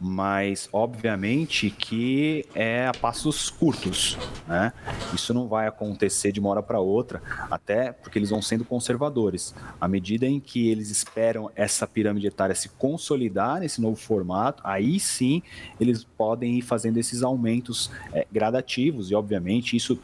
mas 0.00 0.68
obviamente 0.72 1.70
que 1.70 2.46
é 2.54 2.86
a 2.86 2.92
passos 2.92 3.50
curtos, 3.50 4.16
né? 4.46 4.72
Isso 5.12 5.34
não 5.34 5.48
vai 5.48 5.66
acontecer 5.66 6.30
de 6.30 6.38
uma 6.38 6.50
hora 6.50 6.62
para 6.62 6.78
outra, 6.78 7.20
até 7.50 7.90
porque 7.90 8.16
eles 8.16 8.30
vão 8.30 8.40
sendo 8.40 8.64
conservadores. 8.64 9.56
À 9.80 9.88
medida 9.88 10.24
em 10.24 10.38
que 10.38 10.68
eles 10.70 10.88
esperam 10.88 11.50
essa 11.56 11.84
pirâmide 11.84 12.28
etária 12.28 12.54
se 12.54 12.68
consolidar 12.68 13.58
nesse 13.58 13.80
novo 13.80 13.96
formato, 13.96 14.62
aí 14.64 15.00
sim 15.00 15.42
eles 15.80 16.04
podem 16.04 16.58
ir 16.58 16.62
fazendo 16.62 16.96
esses 16.96 17.24
aumentos 17.24 17.90
é, 18.12 18.24
gradativos 18.30 19.10
e, 19.10 19.16
obviamente, 19.16 19.76
isso 19.76 19.98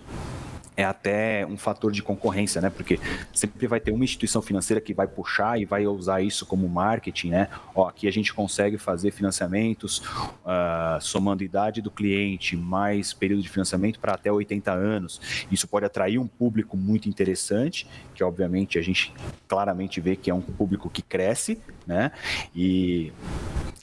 é 0.78 0.84
até 0.84 1.44
um 1.44 1.58
fator 1.58 1.90
de 1.90 2.00
concorrência, 2.00 2.60
né? 2.60 2.70
Porque 2.70 3.00
sempre 3.34 3.66
vai 3.66 3.80
ter 3.80 3.90
uma 3.90 4.04
instituição 4.04 4.40
financeira 4.40 4.80
que 4.80 4.94
vai 4.94 5.08
puxar 5.08 5.60
e 5.60 5.64
vai 5.64 5.84
usar 5.88 6.22
isso 6.22 6.46
como 6.46 6.68
marketing, 6.68 7.30
né? 7.30 7.48
Ó, 7.74 7.88
aqui 7.88 8.06
a 8.06 8.12
gente 8.12 8.32
consegue 8.32 8.78
fazer 8.78 9.10
financiamentos 9.10 9.98
uh, 9.98 11.00
somando 11.00 11.42
idade 11.42 11.82
do 11.82 11.90
cliente 11.90 12.56
mais 12.56 13.12
período 13.12 13.42
de 13.42 13.48
financiamento 13.48 13.98
para 13.98 14.14
até 14.14 14.30
80 14.30 14.70
anos. 14.70 15.20
Isso 15.50 15.66
pode 15.66 15.84
atrair 15.84 16.16
um 16.16 16.28
público 16.28 16.76
muito 16.76 17.08
interessante, 17.08 17.84
que 18.14 18.22
obviamente 18.22 18.78
a 18.78 18.82
gente 18.82 19.12
claramente 19.48 20.00
vê 20.00 20.14
que 20.14 20.30
é 20.30 20.34
um 20.34 20.40
público 20.40 20.88
que 20.88 21.02
cresce, 21.02 21.60
né? 21.88 22.12
E 22.54 23.12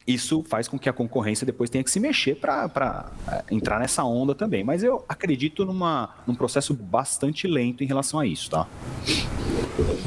isso 0.08 0.44
faz 0.44 0.68
com 0.68 0.78
que 0.78 0.88
a 0.88 0.94
concorrência 0.94 1.46
depois 1.46 1.70
tenha 1.70 1.84
que 1.84 1.90
se 1.90 2.00
mexer 2.00 2.36
para 2.36 3.12
é, 3.28 3.44
entrar 3.50 3.80
nessa 3.80 4.04
onda 4.04 4.36
também. 4.36 4.64
Mas 4.64 4.84
eu 4.84 5.04
acredito 5.10 5.66
numa, 5.66 6.16
num 6.28 6.36
processo 6.36 6.74
bastante 6.86 7.48
lento 7.48 7.84
em 7.84 7.88
relação 7.88 8.20
a 8.20 8.26
isso, 8.26 8.50
tá? 8.50 8.68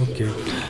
Ok. 0.02 0.26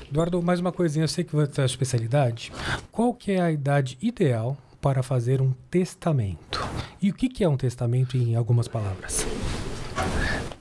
Eduardo, 0.09 0.43
mais 0.43 0.61
uma 0.61 0.73
coisinha, 0.73 1.05
eu 1.05 1.09
sei 1.09 1.23
que 1.25 1.35
você 1.35 1.61
é 1.61 1.65
especialidade. 1.65 2.53
Qual 2.91 3.15
que 3.15 3.33
é 3.33 3.41
a 3.41 3.53
idade 3.53 3.99
ideal 4.00 4.57
para 4.81 5.03
fazer 5.03 5.41
um 5.41 5.53
testamento? 5.71 6.67
E 7.00 7.11
o 7.11 7.15
que, 7.15 7.29
que 7.29 7.45
é 7.45 7.49
um 7.49 7.57
testamento 7.57 8.17
em 8.17 8.35
algumas 8.35 8.67
palavras? 8.67 9.27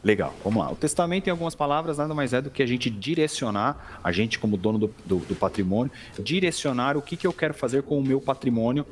Legal, 0.07 0.33
vamos 0.41 0.63
lá. 0.63 0.71
O 0.71 0.75
testamento, 0.77 1.27
em 1.27 1.31
algumas 1.31 1.53
palavras, 1.53 1.97
nada 1.97 2.13
mais 2.13 2.31
é 2.31 2.41
do 2.41 2.49
que 2.49 2.63
a 2.63 2.65
gente 2.65 2.89
direcionar, 2.89 3.99
a 4.01 4.09
gente, 4.09 4.39
como 4.39 4.55
dono 4.55 4.79
do, 4.79 4.95
do, 5.05 5.17
do 5.17 5.35
patrimônio, 5.35 5.91
direcionar 6.17 6.95
o 6.95 7.01
que, 7.01 7.17
que 7.17 7.27
eu 7.27 7.33
quero 7.33 7.53
fazer 7.53 7.83
com 7.83 7.99
o 7.99 8.01
meu 8.01 8.21
patrimônio 8.21 8.85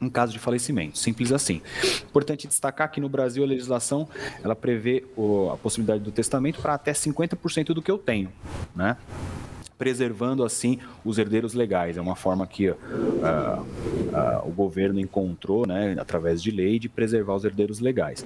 em 0.00 0.08
caso 0.08 0.32
de 0.32 0.38
falecimento. 0.38 0.96
Simples 0.96 1.32
assim. 1.32 1.60
Importante 2.06 2.46
destacar 2.46 2.88
que 2.92 3.00
no 3.00 3.08
Brasil 3.08 3.42
a 3.42 3.46
legislação 3.48 4.08
ela 4.44 4.54
prevê 4.54 5.04
o, 5.16 5.50
a 5.50 5.56
possibilidade 5.56 6.04
do 6.04 6.12
testamento 6.12 6.60
para 6.60 6.74
até 6.74 6.92
50% 6.92 7.74
do 7.74 7.82
que 7.82 7.90
eu 7.90 7.98
tenho, 7.98 8.30
né? 8.76 8.96
Preservando 9.84 10.42
assim 10.42 10.78
os 11.04 11.18
herdeiros 11.18 11.52
legais. 11.52 11.98
É 11.98 12.00
uma 12.00 12.16
forma 12.16 12.46
que 12.46 12.70
uh, 12.70 12.74
uh, 12.74 14.48
o 14.48 14.50
governo 14.50 14.98
encontrou, 14.98 15.66
né, 15.66 15.94
através 15.98 16.42
de 16.42 16.50
lei, 16.50 16.78
de 16.78 16.88
preservar 16.88 17.34
os 17.34 17.44
herdeiros 17.44 17.80
legais. 17.80 18.24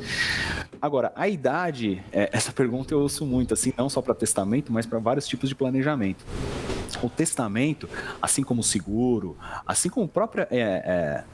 Agora, 0.80 1.10
a 1.16 1.26
idade, 1.26 2.00
é, 2.12 2.30
essa 2.32 2.52
pergunta 2.52 2.94
eu 2.94 3.00
ouço 3.00 3.26
muito, 3.26 3.54
assim, 3.54 3.72
não 3.76 3.88
só 3.88 4.00
para 4.00 4.14
testamento, 4.14 4.72
mas 4.72 4.86
para 4.86 5.00
vários 5.00 5.26
tipos 5.26 5.48
de 5.48 5.54
planejamento. 5.56 6.24
O 7.02 7.08
testamento, 7.08 7.88
assim 8.20 8.42
como 8.42 8.60
o 8.60 8.64
seguro, 8.64 9.36
assim 9.66 9.88
como 9.88 10.06
o 10.06 10.08
próprio 10.08 10.46
é, 10.50 10.58
é, 10.58 11.24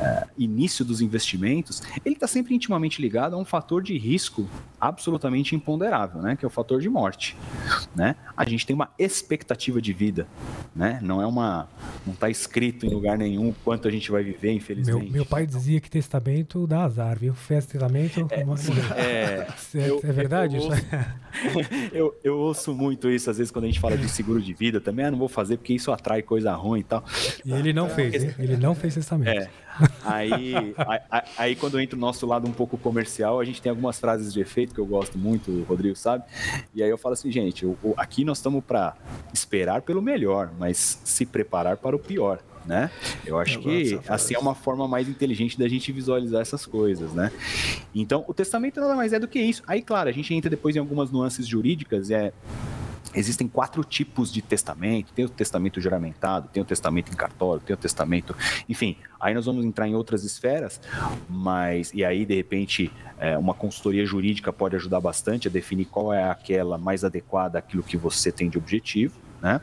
é, 0.00 0.26
início 0.36 0.84
dos 0.84 1.00
investimentos, 1.00 1.82
ele 2.04 2.14
está 2.14 2.26
sempre 2.26 2.54
intimamente 2.54 3.00
ligado 3.00 3.34
a 3.34 3.38
um 3.38 3.44
fator 3.44 3.82
de 3.82 3.96
risco 3.96 4.48
absolutamente 4.80 5.54
imponderável, 5.54 6.20
né? 6.20 6.34
Que 6.34 6.44
é 6.44 6.48
o 6.48 6.50
fator 6.50 6.80
de 6.80 6.88
morte, 6.88 7.36
né? 7.94 8.16
A 8.36 8.44
gente 8.44 8.66
tem 8.66 8.74
uma 8.74 8.90
expectativa 8.98 9.80
de 9.80 9.92
vida, 9.92 10.26
né? 10.74 10.98
Não 11.02 11.22
é 11.22 11.26
uma, 11.26 11.68
não 12.04 12.14
está 12.14 12.28
escrito 12.28 12.84
em 12.84 12.90
lugar 12.90 13.16
nenhum 13.16 13.54
quanto 13.64 13.86
a 13.86 13.90
gente 13.90 14.10
vai 14.10 14.24
viver, 14.24 14.52
infelizmente. 14.52 15.04
Meu, 15.04 15.12
meu 15.12 15.26
pai 15.26 15.46
dizia 15.46 15.80
que 15.80 15.88
testamento 15.88 16.66
dá 16.66 16.82
azar, 16.82 17.18
viu? 17.18 17.34
Fez 17.34 17.66
testamento. 17.66 18.26
É, 18.30 18.40
é, 18.96 19.04
é, 19.04 19.46
eu, 19.88 20.00
é 20.02 20.12
verdade 20.12 20.56
eu, 20.56 20.62
eu 20.62 20.68
ouço, 20.68 20.86
eu, 21.92 22.20
eu 22.24 22.38
ouço 22.38 22.74
muito 22.74 23.08
isso 23.08 23.30
às 23.30 23.38
vezes 23.38 23.50
quando 23.50 23.64
a 23.64 23.68
gente 23.68 23.80
fala 23.80 23.96
de 23.96 24.08
seguro 24.08 24.40
de 24.40 24.52
vida 24.52 24.80
também, 24.80 25.11
não 25.12 25.18
vou 25.18 25.28
fazer 25.28 25.56
porque 25.56 25.74
isso 25.74 25.92
atrai 25.92 26.22
coisa 26.22 26.52
ruim 26.52 26.80
e 26.80 26.84
tal. 26.84 27.04
E 27.44 27.52
ele 27.52 27.72
não 27.72 27.88
fez, 27.88 28.24
hein? 28.24 28.34
ele 28.38 28.56
não 28.56 28.74
fez 28.74 28.94
testamento. 28.94 29.30
É. 29.30 29.48
Aí, 30.04 30.54
aí, 30.76 31.22
aí, 31.38 31.56
quando 31.56 31.80
entra 31.80 31.96
o 31.96 32.00
nosso 32.00 32.26
lado 32.26 32.46
um 32.46 32.52
pouco 32.52 32.76
comercial, 32.76 33.40
a 33.40 33.44
gente 33.44 33.62
tem 33.62 33.70
algumas 33.70 33.98
frases 33.98 34.32
de 34.32 34.40
efeito 34.40 34.74
que 34.74 34.80
eu 34.80 34.86
gosto 34.86 35.16
muito, 35.16 35.50
o 35.50 35.62
Rodrigo 35.64 35.96
sabe. 35.96 36.24
E 36.74 36.82
aí 36.82 36.90
eu 36.90 36.98
falo 36.98 37.14
assim, 37.14 37.30
gente, 37.30 37.64
o, 37.64 37.76
o, 37.82 37.94
aqui 37.96 38.24
nós 38.24 38.38
estamos 38.38 38.62
para 38.64 38.94
esperar 39.32 39.82
pelo 39.82 40.02
melhor, 40.02 40.50
mas 40.58 41.00
se 41.04 41.24
preparar 41.24 41.76
para 41.76 41.96
o 41.96 41.98
pior. 41.98 42.40
Né? 42.64 42.92
Eu 43.26 43.40
acho 43.40 43.58
eu 43.58 43.62
que 43.62 44.00
assim 44.06 44.36
é 44.36 44.38
uma 44.38 44.54
forma 44.54 44.86
mais 44.86 45.08
inteligente 45.08 45.58
da 45.58 45.66
gente 45.66 45.90
visualizar 45.90 46.40
essas 46.40 46.64
coisas, 46.64 47.12
né? 47.12 47.32
Então, 47.92 48.24
o 48.28 48.32
testamento 48.32 48.80
nada 48.80 48.94
mais 48.94 49.12
é 49.12 49.18
do 49.18 49.26
que 49.26 49.40
isso. 49.40 49.64
Aí, 49.66 49.82
claro, 49.82 50.08
a 50.08 50.12
gente 50.12 50.32
entra 50.32 50.48
depois 50.48 50.76
em 50.76 50.78
algumas 50.78 51.10
nuances 51.10 51.44
jurídicas, 51.44 52.08
é 52.08 52.32
Existem 53.14 53.46
quatro 53.48 53.84
tipos 53.84 54.32
de 54.32 54.40
testamento: 54.40 55.12
tem 55.12 55.24
o 55.24 55.28
testamento 55.28 55.80
juramentado, 55.80 56.48
tem 56.52 56.62
o 56.62 56.66
testamento 56.66 57.12
em 57.12 57.16
cartório, 57.16 57.62
tem 57.62 57.74
o 57.74 57.76
testamento. 57.76 58.34
Enfim, 58.68 58.96
aí 59.20 59.34
nós 59.34 59.46
vamos 59.46 59.64
entrar 59.64 59.88
em 59.88 59.94
outras 59.94 60.24
esferas, 60.24 60.80
mas. 61.28 61.92
E 61.94 62.04
aí, 62.04 62.24
de 62.24 62.34
repente, 62.34 62.92
é, 63.18 63.36
uma 63.36 63.54
consultoria 63.54 64.04
jurídica 64.04 64.52
pode 64.52 64.76
ajudar 64.76 65.00
bastante 65.00 65.48
a 65.48 65.50
definir 65.50 65.86
qual 65.86 66.12
é 66.12 66.24
aquela 66.24 66.78
mais 66.78 67.04
adequada 67.04 67.58
àquilo 67.58 67.82
que 67.82 67.96
você 67.96 68.32
tem 68.32 68.48
de 68.48 68.58
objetivo, 68.58 69.14
né? 69.40 69.60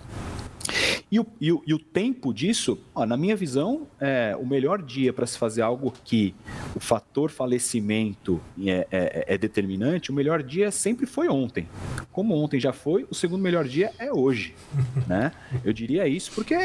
E 1.11 1.19
o, 1.19 1.25
e 1.41 1.51
o, 1.51 1.63
e 1.65 1.73
o 1.73 1.79
tempo 1.79 2.31
disso, 2.31 2.77
ó, 2.93 3.05
na 3.05 3.17
minha 3.17 3.35
visão, 3.35 3.87
é 3.99 4.35
o 4.39 4.45
melhor 4.45 4.81
dia 4.81 5.11
para 5.11 5.25
se 5.25 5.37
fazer 5.37 5.63
algo 5.63 5.91
que 6.03 6.35
o 6.75 6.79
fator 6.79 7.31
falecimento 7.31 8.39
é, 8.63 8.87
é, 8.91 9.25
é, 9.27 9.37
determinante, 9.37 10.11
o 10.11 10.13
melhor 10.13 10.43
dia 10.43 10.69
sempre 10.69 11.07
foi 11.07 11.27
ontem. 11.27 11.67
Como 12.11 12.35
ontem 12.35 12.59
já 12.59 12.71
foi, 12.71 13.07
o 13.09 13.15
segundo 13.15 13.41
melhor 13.41 13.67
dia 13.67 13.91
é 13.97 14.13
hoje. 14.13 14.53
né? 15.07 15.31
Eu 15.63 15.73
diria 15.73 16.07
isso 16.07 16.31
porque, 16.33 16.55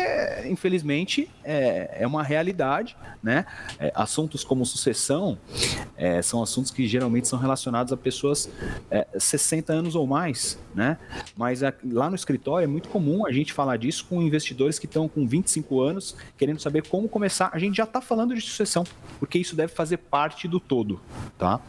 infelizmente, 0.44 1.30
é, 1.42 2.02
é 2.02 2.06
uma 2.06 2.22
realidade. 2.22 2.96
Né? 3.22 3.46
É, 3.78 3.90
assuntos 3.94 4.44
como 4.44 4.66
sucessão 4.66 5.38
é, 5.96 6.20
são 6.20 6.42
assuntos 6.42 6.70
que 6.70 6.86
geralmente 6.86 7.26
são 7.28 7.38
relacionados 7.38 7.92
a 7.92 7.96
pessoas 7.96 8.50
é, 8.90 9.06
60 9.18 9.72
anos 9.72 9.94
ou 9.94 10.06
mais. 10.06 10.58
Né? 10.74 10.98
Mas 11.34 11.62
a, 11.62 11.72
lá 11.82 12.10
no 12.10 12.16
escritório 12.16 12.64
é 12.64 12.68
muito 12.68 12.90
comum 12.90 13.26
a 13.26 13.32
gente 13.32 13.52
falar 13.52 13.78
disso 13.78 14.04
com 14.06 14.22
investidores 14.34 14.78
que 14.78 14.86
estão 14.86 15.08
com 15.08 15.26
25 15.26 15.80
anos, 15.80 16.16
querendo 16.36 16.60
saber 16.60 16.86
como 16.88 17.08
começar. 17.08 17.50
A 17.52 17.58
gente 17.58 17.76
já 17.76 17.84
está 17.84 18.00
falando 18.00 18.34
de 18.34 18.40
sucessão, 18.40 18.84
porque 19.18 19.38
isso 19.38 19.56
deve 19.56 19.72
fazer 19.72 19.98
parte 19.98 20.46
do 20.48 20.60
todo, 20.60 21.00
tá? 21.38 21.60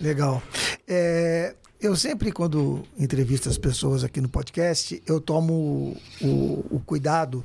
Legal. 0.00 0.42
É, 0.86 1.56
eu 1.80 1.94
sempre, 1.94 2.32
quando 2.32 2.82
entrevisto 2.98 3.48
as 3.48 3.58
pessoas 3.58 4.02
aqui 4.02 4.20
no 4.20 4.28
podcast, 4.28 5.02
eu 5.06 5.20
tomo 5.20 5.96
o, 6.22 6.64
o 6.70 6.80
cuidado 6.84 7.44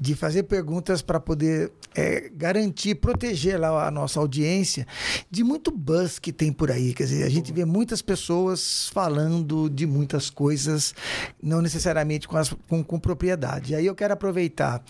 de 0.00 0.14
fazer 0.14 0.44
perguntas 0.44 1.02
para 1.02 1.20
poder 1.20 1.70
é, 1.94 2.30
garantir, 2.34 2.94
proteger 2.94 3.60
lá 3.60 3.86
a 3.86 3.90
nossa 3.90 4.18
audiência 4.20 4.86
de 5.30 5.44
muito 5.44 5.70
buzz 5.70 6.18
que 6.18 6.32
tem 6.32 6.50
por 6.50 6.70
aí. 6.70 6.94
Quer 6.94 7.04
dizer, 7.04 7.24
a 7.24 7.28
gente 7.28 7.52
vê 7.52 7.64
muitas 7.66 8.00
pessoas 8.00 8.88
falando 8.88 9.68
de 9.68 9.86
muitas 9.86 10.30
coisas, 10.30 10.94
não 11.42 11.60
necessariamente 11.60 12.26
com, 12.26 12.38
as, 12.38 12.54
com, 12.68 12.82
com 12.82 12.98
propriedade. 12.98 13.72
E 13.72 13.76
aí 13.76 13.84
eu 13.84 13.94
quero 13.94 14.14
aproveitar 14.14 14.82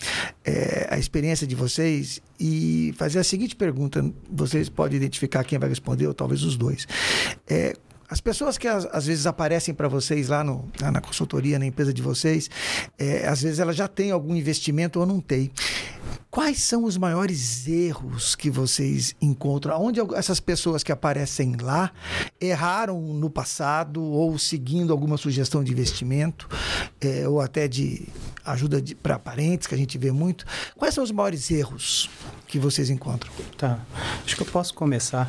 é, 0.45 0.87
a 0.89 0.97
experiência 0.97 1.45
de 1.45 1.55
vocês 1.55 2.21
e 2.39 2.93
fazer 2.97 3.19
a 3.19 3.23
seguinte 3.25 3.55
pergunta. 3.55 4.09
Vocês 4.31 4.69
podem 4.69 4.95
identificar 4.97 5.43
quem 5.43 5.59
vai 5.59 5.67
responder, 5.67 6.07
ou 6.07 6.13
talvez 6.13 6.43
os 6.43 6.55
dois. 6.55 6.87
É, 7.45 7.75
as 8.09 8.19
pessoas 8.19 8.57
que 8.57 8.67
às 8.67 9.05
vezes 9.05 9.27
aparecem 9.27 9.73
para 9.73 9.87
vocês 9.87 10.29
lá, 10.29 10.43
no, 10.43 10.67
lá, 10.81 10.91
na 10.91 10.99
consultoria, 10.99 11.59
na 11.59 11.65
empresa 11.65 11.93
de 11.93 12.01
vocês, 12.01 12.49
é, 12.97 13.27
às 13.27 13.41
vezes 13.43 13.59
ela 13.59 13.71
já 13.71 13.87
tem 13.87 14.09
algum 14.09 14.35
investimento 14.35 14.99
ou 14.99 15.05
não 15.05 15.21
tem. 15.21 15.51
Quais 16.31 16.61
são 16.61 16.83
os 16.83 16.95
maiores 16.95 17.67
erros 17.67 18.35
que 18.35 18.51
vocês 18.51 19.15
encontram? 19.19 19.81
Onde 19.81 19.99
essas 20.13 20.39
pessoas 20.39 20.83
que 20.83 20.91
aparecem 20.91 21.55
lá 21.59 21.91
erraram 22.39 23.01
no 23.01 23.31
passado 23.31 24.03
ou 24.03 24.37
seguindo 24.37 24.93
alguma 24.93 25.17
sugestão 25.17 25.63
de 25.63 25.71
investimento 25.71 26.47
é, 27.01 27.27
ou 27.27 27.41
até 27.41 27.67
de 27.67 28.07
ajuda 28.45 28.83
para 29.01 29.17
parentes, 29.17 29.65
que 29.65 29.73
a 29.73 29.77
gente 29.77 29.97
vê 29.97 30.11
muito? 30.11 30.45
Quais 30.75 30.93
são 30.93 31.03
os 31.03 31.11
maiores 31.11 31.49
erros 31.49 32.07
que 32.47 32.59
vocês 32.59 32.91
encontram? 32.91 33.31
Tá. 33.57 33.79
Acho 34.23 34.35
que 34.35 34.43
eu 34.43 34.47
posso 34.47 34.75
começar. 34.75 35.27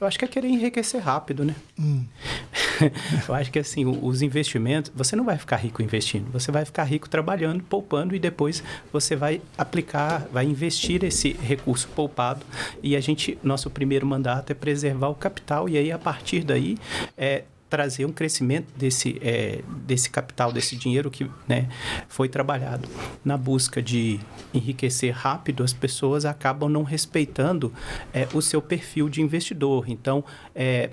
Eu 0.00 0.06
acho 0.06 0.18
que 0.18 0.24
é 0.24 0.28
querer 0.28 0.48
enriquecer 0.48 1.02
rápido, 1.02 1.44
né? 1.44 1.54
Hum. 1.78 2.06
eu 3.28 3.34
acho 3.34 3.50
que 3.50 3.58
assim, 3.58 3.84
os 3.84 4.22
investimentos, 4.22 4.90
você 4.94 5.14
não 5.14 5.24
vai 5.24 5.36
ficar 5.36 5.56
rico 5.56 5.82
investindo, 5.82 6.30
você 6.32 6.50
vai 6.50 6.64
ficar 6.64 6.84
rico 6.84 7.08
trabalhando, 7.08 7.62
poupando 7.62 8.14
e 8.14 8.18
depois 8.18 8.62
você 8.90 9.14
vai 9.14 9.42
aplicar, 9.58 10.19
vai 10.32 10.44
investir 10.44 11.04
esse 11.04 11.32
recurso 11.32 11.88
poupado 11.88 12.44
e 12.82 12.96
a 12.96 13.00
gente, 13.00 13.38
nosso 13.42 13.70
primeiro 13.70 14.06
mandato 14.06 14.50
é 14.50 14.54
preservar 14.54 15.08
o 15.08 15.14
capital 15.14 15.68
e 15.68 15.76
aí 15.76 15.90
a 15.92 15.98
partir 15.98 16.44
daí 16.44 16.78
é 17.16 17.44
trazer 17.70 18.04
um 18.04 18.12
crescimento 18.12 18.66
desse, 18.76 19.16
é, 19.22 19.62
desse 19.86 20.10
capital, 20.10 20.52
desse 20.52 20.74
dinheiro 20.74 21.08
que 21.08 21.30
né, 21.46 21.68
foi 22.08 22.28
trabalhado. 22.28 22.88
Na 23.24 23.36
busca 23.36 23.80
de 23.80 24.18
enriquecer 24.52 25.14
rápido, 25.14 25.62
as 25.62 25.72
pessoas 25.72 26.24
acabam 26.24 26.68
não 26.68 26.82
respeitando 26.82 27.72
é, 28.12 28.26
o 28.34 28.42
seu 28.42 28.60
perfil 28.60 29.08
de 29.08 29.22
investidor. 29.22 29.84
Então, 29.88 30.24
é, 30.52 30.90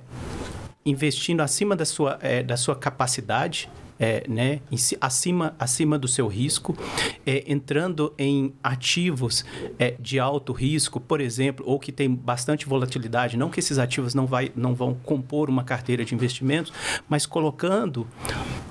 investindo 0.85 1.41
acima 1.41 1.75
da 1.75 1.83
sua, 1.83 2.19
é, 2.21 2.43
da 2.43 2.55
sua 2.55 2.75
capacidade, 2.75 3.67
é, 3.99 4.23
né, 4.27 4.61
em, 4.71 4.77
acima, 5.01 5.55
acima 5.59 5.97
do 5.97 6.07
seu 6.07 6.27
risco, 6.27 6.77
é, 7.25 7.43
entrando 7.47 8.13
em 8.17 8.53
ativos 8.63 9.45
é, 9.79 9.95
de 9.99 10.19
alto 10.19 10.53
risco, 10.53 10.99
por 10.99 11.21
exemplo, 11.21 11.65
ou 11.67 11.79
que 11.79 11.91
tem 11.91 12.13
bastante 12.13 12.67
volatilidade, 12.67 13.37
não 13.37 13.49
que 13.49 13.59
esses 13.59 13.77
ativos 13.77 14.13
não, 14.13 14.25
vai, 14.25 14.51
não 14.55 14.73
vão 14.75 14.93
compor 14.93 15.49
uma 15.49 15.63
carteira 15.63 16.03
de 16.05 16.13
investimentos, 16.13 16.71
mas 17.07 17.25
colocando 17.25 18.07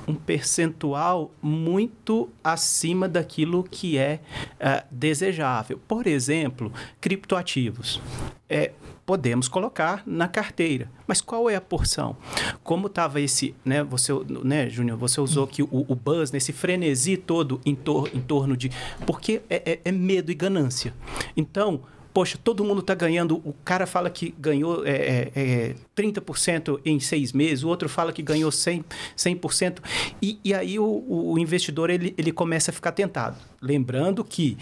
um 0.07 0.15
percentual 0.15 1.33
muito 1.43 2.29
acima 2.43 3.09
daquilo 3.09 3.65
que 3.65 3.99
é 3.99 4.21
uh, 4.55 4.87
desejável. 4.91 5.81
Por 5.89 6.07
exemplo, 6.07 6.73
criptoativos. 7.01 8.01
É, 8.49 8.71
podemos 9.07 9.47
colocar 9.49 10.03
na 10.05 10.27
carteira. 10.27 10.91
Mas 11.07 11.21
qual 11.21 11.49
é 11.49 11.55
a 11.55 11.61
porção? 11.61 12.17
Como 12.65 12.89
estava 12.89 13.21
esse, 13.21 13.55
né, 13.65 13.85
você, 13.85 14.13
né, 14.43 14.69
Júnior, 14.69 14.99
você 14.99 15.21
usou 15.21 15.45
aqui 15.45 15.63
o, 15.63 15.69
o 15.71 15.95
buzz, 15.95 16.33
nesse 16.33 16.53
frenesi 16.53 17.17
todo 17.17 17.61
em, 17.65 17.75
tor 17.75 18.11
em 18.13 18.21
torno 18.21 18.57
de... 18.57 18.71
Porque 19.07 19.41
é, 19.49 19.63
é, 19.73 19.81
é 19.85 19.93
medo 19.93 20.33
e 20.33 20.35
ganância. 20.35 20.93
Então, 21.37 21.83
poxa, 22.17 22.39
todo 22.43 22.65
mundo 22.65 22.81
está 22.81 22.95
ganhando. 22.95 23.37
O 23.45 23.55
cara 23.65 23.87
fala 23.87 24.09
que 24.09 24.35
ganhou 24.39 24.85
é, 24.87 25.31
é, 25.37 25.75
30% 25.95 26.81
é, 26.83 26.91
em 26.91 26.99
seis 26.99 27.31
meses, 27.33 27.63
o 27.63 27.69
outro 27.69 27.91
fala 27.91 28.11
que 28.11 28.23
ganhou 28.23 28.51
100%. 28.51 28.85
100% 29.17 29.79
e, 30.21 30.41
e 30.43 30.55
aí 30.55 30.79
o, 30.79 31.05
o 31.07 31.39
investidor 31.39 31.91
ele, 31.91 32.15
ele 32.17 32.33
começa 32.33 32.71
a 32.71 32.75
ficar 32.75 32.93
tentado. 32.93 33.37
Lembrando 33.61 34.25
que 34.25 34.57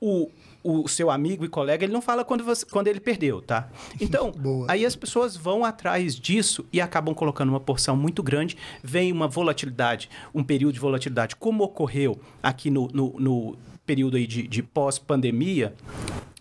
o, 0.00 0.28
o 0.66 0.88
seu 0.88 1.10
amigo 1.10 1.44
e 1.44 1.48
colega, 1.48 1.84
ele 1.84 1.92
não 1.92 2.02
fala 2.02 2.24
quando, 2.24 2.42
você, 2.42 2.66
quando 2.66 2.88
ele 2.88 3.00
perdeu, 3.00 3.40
tá? 3.40 3.68
Então, 4.00 4.32
aí 4.68 4.84
as 4.84 4.94
pessoas 4.94 5.36
vão 5.36 5.64
atrás 5.64 6.14
disso 6.14 6.64
e 6.72 6.80
acabam 6.80 7.14
colocando 7.14 7.48
uma 7.48 7.60
porção 7.60 7.96
muito 7.96 8.22
grande, 8.22 8.56
vem 8.82 9.12
uma 9.12 9.26
volatilidade, 9.26 10.08
um 10.34 10.44
período 10.44 10.74
de 10.74 10.80
volatilidade, 10.80 11.36
como 11.36 11.64
ocorreu 11.64 12.18
aqui 12.42 12.70
no, 12.70 12.88
no, 12.88 13.14
no 13.18 13.58
período 13.84 14.16
aí 14.16 14.26
de, 14.26 14.46
de 14.46 14.62
pós-pandemia, 14.62 15.74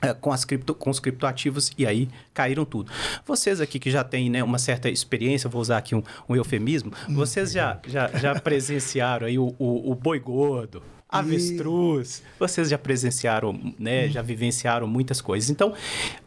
é, 0.01 0.13
com, 0.13 0.31
as 0.31 0.43
cripto, 0.43 0.73
com 0.73 0.89
os 0.89 0.99
criptoativos 0.99 1.71
e 1.77 1.85
aí 1.85 2.09
caíram 2.33 2.65
tudo. 2.65 2.91
Vocês 3.25 3.61
aqui 3.61 3.79
que 3.79 3.89
já 3.89 4.03
têm 4.03 4.29
né, 4.29 4.43
uma 4.43 4.57
certa 4.57 4.89
experiência, 4.89 5.49
vou 5.49 5.61
usar 5.61 5.77
aqui 5.77 5.95
um, 5.95 6.03
um 6.27 6.35
eufemismo, 6.35 6.91
vocês 7.09 7.51
já, 7.51 7.79
já, 7.87 8.07
já 8.09 8.35
presenciaram 8.41 9.27
aí 9.27 9.39
o, 9.39 9.55
o, 9.57 9.91
o 9.91 9.95
boi 9.95 10.19
gordo, 10.19 10.81
avestruz. 11.07 12.23
Vocês 12.39 12.69
já 12.69 12.77
presenciaram, 12.77 13.73
né? 13.77 14.09
Já 14.09 14.21
vivenciaram 14.21 14.87
muitas 14.87 15.21
coisas. 15.21 15.49
Então, 15.49 15.73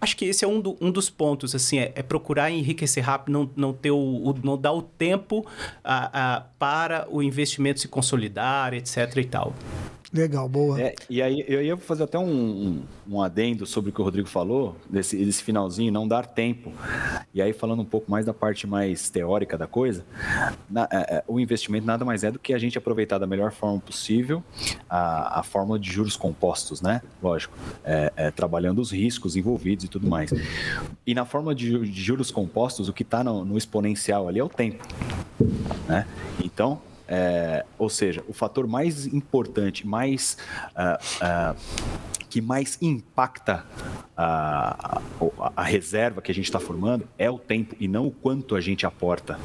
acho 0.01 0.17
que 0.17 0.25
esse 0.25 0.45
é 0.45 0.49
um, 0.49 0.61
do, 0.61 0.77
um 0.81 0.91
dos 0.91 1.11
pontos, 1.11 1.55
assim, 1.55 1.79
é, 1.79 1.93
é, 1.95 2.03
procurar 2.03 2.51
enriquecer 2.51 3.05
rápido, 3.05 3.33
não, 3.33 3.51
não 3.57 3.73
ter 3.73 3.91
o, 3.91 3.97
o 3.97 4.35
não 4.43 4.57
dar 4.57 4.73
o 4.73 4.83
tempo 4.83 5.47
a, 5.83 6.37
a, 6.37 6.41
para 6.59 7.07
o 7.11 7.23
investimento 7.23 7.81
se 7.81 7.89
consolidar, 7.89 8.75
etc 8.75 9.17
e 9.17 9.25
tal. 9.25 9.55
Legal, 10.13 10.49
boa. 10.49 10.81
É, 10.81 10.95
e 11.11 11.21
aí 11.21 11.45
eu 11.47 11.63
ia 11.63 11.77
fazer 11.77 12.05
até 12.05 12.19
um, 12.19 12.25
um, 12.25 12.83
um, 13.11 13.23
adendo 13.23 13.67
sobre 13.67 13.91
o 13.91 13.93
que 13.93 14.01
o 14.01 14.05
Rodrigo 14.05 14.27
falou, 14.27 14.75
desse, 14.89 15.23
desse 15.23 15.43
finalzinho, 15.43 15.93
não 15.93 16.09
dar 16.09 16.27
tempo. 16.27 16.73
E 17.35 17.43
aí 17.43 17.53
falando 17.53 17.81
um 17.81 17.85
pouco 17.85 18.11
mais 18.11 18.25
da 18.25 18.33
parte 18.33 18.67
mais 18.67 19.11
teórica 19.11 19.59
da 19.59 19.67
coisa, 19.67 20.07
na, 20.69 20.89
é, 20.91 21.17
é 21.17 21.25
o 21.29 21.39
investimento 21.39 21.87
nada 21.87 22.07
mais 22.07 22.25
é 22.25 22.31
do 22.31 22.39
que 22.39 22.55
a 22.55 22.59
gente 22.59 22.79
aproveitar 22.79 23.19
da 23.19 23.27
melhor 23.27 23.53
forma 23.53 23.79
possível 23.81 24.43
a, 24.89 25.41
a 25.41 25.43
fórmula 25.43 25.79
de 25.79 25.91
juros 25.91 26.17
compostos, 26.17 26.81
né? 26.81 27.03
Lógico, 27.23 27.55
é, 27.85 28.11
é, 28.17 28.31
trabalhando 28.31 28.79
os 28.79 28.91
riscos 28.91 29.37
envolvidos 29.37 29.85
e 29.85 29.89
tudo 29.89 30.09
mais. 30.09 30.33
E 31.07 31.15
na 31.15 31.27
fórmula 31.27 31.55
de, 31.55 31.79
de 31.87 32.03
juros 32.03 32.31
compostos, 32.31 32.89
o 32.89 32.95
que 32.95 33.03
está 33.03 33.23
no, 33.23 33.45
no 33.45 33.59
exponencial 33.59 34.27
ali 34.27 34.39
é 34.39 34.45
o 34.45 34.49
tempo. 34.49 34.83
Né? 35.87 36.07
Então, 36.53 36.81
é, 37.07 37.65
ou 37.79 37.91
seja, 37.91 38.25
o 38.27 38.33
fator 38.33 38.67
mais 38.67 39.07
importante, 39.07 39.87
mais 39.87 40.37
uh, 40.75 41.55
uh, 41.55 41.57
que 42.29 42.41
mais 42.41 42.79
impacta 42.81 43.65
a, 44.17 45.01
a, 45.21 45.53
a 45.57 45.63
reserva 45.63 46.21
que 46.21 46.33
a 46.33 46.35
gente 46.35 46.47
está 46.47 46.59
formando 46.59 47.09
é 47.17 47.31
o 47.31 47.39
tempo 47.39 47.77
e 47.79 47.87
não 47.87 48.09
o 48.09 48.11
quanto 48.11 48.57
a 48.57 48.61
gente 48.61 48.85
aporta. 48.85 49.39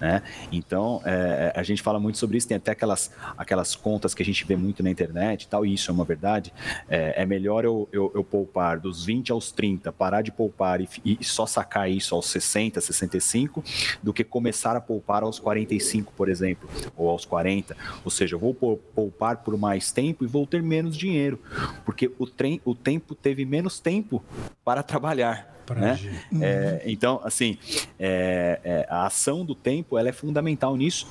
Né? 0.00 0.22
Então, 0.50 1.00
é, 1.04 1.52
a 1.54 1.62
gente 1.62 1.80
fala 1.82 2.00
muito 2.00 2.18
sobre 2.18 2.36
isso, 2.36 2.48
tem 2.48 2.56
até 2.56 2.72
aquelas, 2.72 3.12
aquelas 3.36 3.76
contas 3.76 4.14
que 4.14 4.22
a 4.22 4.26
gente 4.26 4.44
vê 4.44 4.56
muito 4.56 4.82
na 4.82 4.90
internet 4.90 5.44
e 5.44 5.48
tal, 5.48 5.64
e 5.64 5.72
isso 5.72 5.90
é 5.90 5.94
uma 5.94 6.04
verdade. 6.04 6.52
É, 6.88 7.22
é 7.22 7.26
melhor 7.26 7.64
eu, 7.64 7.88
eu, 7.92 8.10
eu, 8.14 8.24
poupar 8.24 8.80
dos 8.80 9.04
20 9.04 9.30
aos 9.30 9.52
30, 9.52 9.92
parar 9.92 10.22
de 10.22 10.32
poupar 10.32 10.80
e, 10.80 10.88
e 11.04 11.24
só 11.24 11.46
sacar 11.46 11.88
isso 11.88 12.14
aos 12.14 12.26
60, 12.26 12.80
65, 12.80 13.62
do 14.02 14.12
que 14.12 14.24
começar 14.24 14.74
a 14.74 14.80
poupar 14.80 15.22
aos 15.22 15.38
45, 15.38 16.12
por 16.16 16.28
exemplo, 16.28 16.68
ou 16.96 17.08
aos 17.08 17.24
40. 17.24 17.76
Ou 18.04 18.10
seja, 18.10 18.34
eu 18.34 18.38
vou 18.40 18.52
poupar 18.52 19.38
por 19.38 19.56
mais 19.56 19.92
tempo 19.92 20.24
e 20.24 20.26
vou 20.26 20.44
ter 20.44 20.62
menos 20.62 20.96
dinheiro, 20.96 21.38
porque 21.84 22.10
o, 22.18 22.26
trem, 22.26 22.60
o 22.64 22.74
tempo 22.74 23.14
teve 23.14 23.44
menos 23.44 23.80
tempo 23.80 24.22
para 24.64 24.82
trabalhar. 24.82 25.56
Né? 25.74 25.98
É, 26.40 26.82
então, 26.86 27.20
assim, 27.22 27.58
é, 27.98 28.60
é, 28.64 28.86
a 28.88 29.06
ação 29.06 29.44
do 29.44 29.54
tempo 29.54 29.98
ela 29.98 30.08
é 30.08 30.12
fundamental 30.12 30.74
nisso 30.76 31.06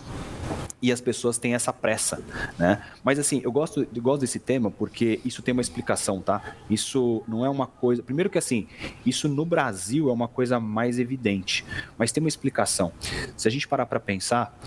e 0.81 0.91
as 0.91 1.01
pessoas 1.01 1.37
têm 1.37 1.55
essa 1.55 1.73
pressa, 1.73 2.23
né? 2.57 2.83
Mas 3.03 3.17
assim, 3.17 3.41
eu 3.43 3.51
gosto, 3.51 3.87
eu 3.93 4.01
gosto 4.01 4.21
desse 4.21 4.39
tema 4.39 4.69
porque 4.69 5.19
isso 5.25 5.41
tem 5.41 5.51
uma 5.51 5.61
explicação, 5.61 6.21
tá? 6.21 6.55
Isso 6.69 7.23
não 7.27 7.43
é 7.43 7.49
uma 7.49 7.65
coisa. 7.65 8.03
Primeiro 8.03 8.29
que 8.29 8.37
assim, 8.37 8.67
isso 9.05 9.27
no 9.27 9.43
Brasil 9.43 10.09
é 10.09 10.13
uma 10.13 10.27
coisa 10.27 10.59
mais 10.59 10.99
evidente, 10.99 11.65
mas 11.97 12.11
tem 12.11 12.21
uma 12.21 12.29
explicação. 12.29 12.91
Se 13.35 13.47
a 13.47 13.51
gente 13.51 13.67
parar 13.67 13.87
para 13.87 13.99
pensar, 13.99 14.57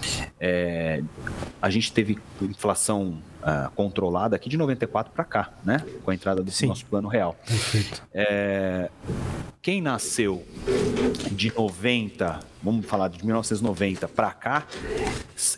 é, 0.40 1.02
a 1.62 1.70
gente 1.70 1.92
teve 1.92 2.18
inflação 2.42 3.22
uh, 3.42 3.70
controlada 3.72 4.36
aqui 4.36 4.48
de 4.48 4.56
94 4.56 5.12
para 5.12 5.24
cá, 5.24 5.50
né? 5.64 5.84
Com 6.04 6.10
a 6.10 6.14
entrada 6.14 6.42
do 6.42 6.50
Sim. 6.50 6.66
nosso 6.66 6.86
plano 6.86 7.08
real. 7.08 7.36
Perfeito. 7.46 8.02
É, 8.12 8.90
quem 9.62 9.80
nasceu 9.80 10.44
de 11.32 11.52
90, 11.54 12.40
vamos 12.62 12.86
falar 12.86 13.08
de 13.08 13.24
1990 13.24 14.08
para 14.08 14.30
cá, 14.32 14.66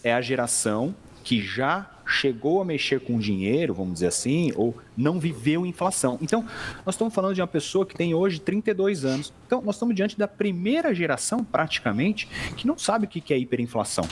é 0.03 0.13
a 0.13 0.21
geração 0.21 0.95
que 1.23 1.41
já 1.41 1.89
chegou 2.05 2.61
a 2.61 2.65
mexer 2.65 3.01
com 3.01 3.19
dinheiro, 3.19 3.75
vamos 3.75 3.95
dizer 3.95 4.09
assim, 4.09 4.53
ou 4.57 4.77
não 4.97 5.19
viveu 5.19 5.65
inflação. 5.65 6.19
Então, 6.21 6.45
nós 6.85 6.95
estamos 6.95 7.15
falando 7.15 7.35
de 7.35 7.41
uma 7.41 7.47
pessoa 7.47 7.87
que 7.87 7.95
tem 7.95 8.13
hoje 8.15 8.41
32 8.41 9.05
anos. 9.05 9.33
Então, 9.47 9.63
nós 9.63 9.77
estamos 9.77 9.95
diante 9.95 10.19
da 10.19 10.29
primeira 10.29 10.95
geração, 10.95 11.45
praticamente, 11.45 12.29
que 12.57 12.67
não 12.67 12.77
sabe 12.77 13.07
o 13.07 13.09
que 13.09 13.33
é 13.33 13.39
hiperinflação. 13.39 14.07